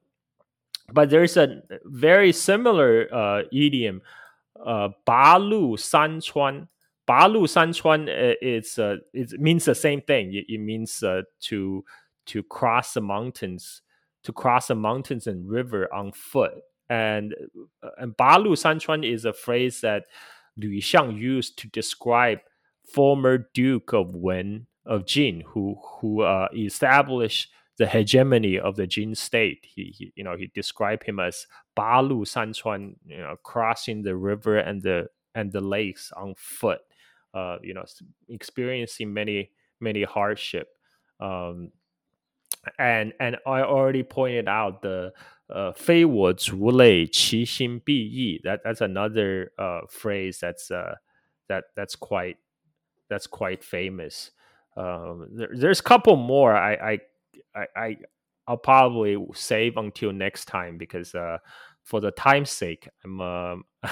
[0.92, 4.00] but there's a very similar uh, idiom
[4.56, 6.68] uh, 拔路山川
[7.06, 11.84] 拔路山川 it's uh, it means the same thing it, it means uh, to
[12.26, 13.80] to cross the mountains
[14.22, 16.52] to cross the mountains and river on foot
[16.89, 17.33] and
[17.81, 20.05] uh, and Balu Sanchuan is a phrase that
[20.57, 22.39] Lu Xiang used to describe
[22.93, 29.15] former Duke of Wen of Jin, who who uh, established the hegemony of the Jin
[29.15, 29.59] state.
[29.63, 34.57] He, he, you know he described him as Balu Sanchuan, you know, crossing the river
[34.57, 36.81] and the and the lakes on foot.
[37.33, 37.83] Uh, you know,
[38.29, 40.67] experiencing many many hardship.
[41.19, 41.71] Um,
[42.79, 45.13] and and I already pointed out the
[45.48, 48.40] uh, 非我族类，其心必异.
[48.42, 50.96] That that's another uh, phrase that's uh,
[51.48, 52.36] that that's quite
[53.08, 54.30] that's quite famous.
[54.76, 56.54] Um, there, there's a couple more.
[56.54, 56.98] I I
[57.54, 57.96] I, I
[58.46, 61.38] I'll probably save until next time because uh,
[61.82, 63.64] for the time's sake, I'm um,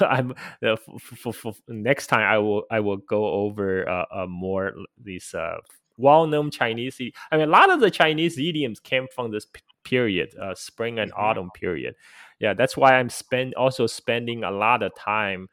[0.00, 4.26] I'm uh, for, for, for, next time I will I will go over uh, uh
[4.26, 4.72] more
[5.02, 5.58] these uh,
[5.96, 7.00] well-known Chinese.
[7.30, 9.46] I mean, a lot of the Chinese idioms came from this
[9.87, 11.23] period, uh, spring and mm-hmm.
[11.23, 11.95] autumn period.
[12.39, 15.47] Yeah, that's why I'm spend also spending a lot of time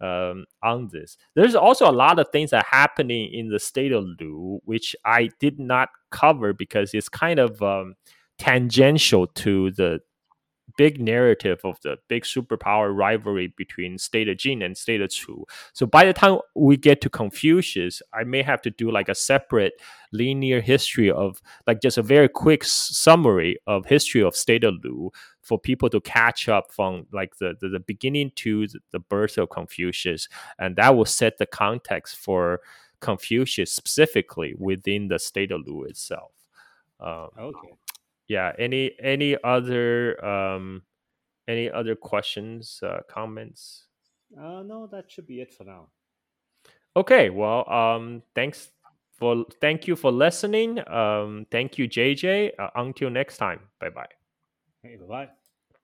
[0.00, 1.16] um, on this.
[1.34, 4.96] There's also a lot of things that are happening in the state of Lu, which
[5.04, 7.94] I did not cover because it's kind of um,
[8.38, 10.00] tangential to the
[10.80, 15.44] big narrative of the big superpower rivalry between State of Jin and State of Chu.
[15.74, 19.14] So by the time we get to Confucius, I may have to do like a
[19.14, 19.74] separate
[20.10, 25.10] linear history of like just a very quick summary of history of State of Lu
[25.42, 29.50] for people to catch up from like the, the, the beginning to the birth of
[29.50, 30.28] Confucius.
[30.58, 32.62] And that will set the context for
[33.00, 36.30] Confucius specifically within the State of Lu itself.
[36.98, 37.68] Um, okay
[38.30, 40.82] yeah any any other um
[41.48, 43.88] any other questions uh, comments?
[44.38, 45.88] Uh no that should be it for now.
[46.94, 48.70] Okay well um thanks
[49.18, 50.78] for thank you for listening.
[50.88, 53.68] Um thank you jj uh, until next time.
[53.80, 54.14] Bye bye
[54.82, 55.39] hey bye bye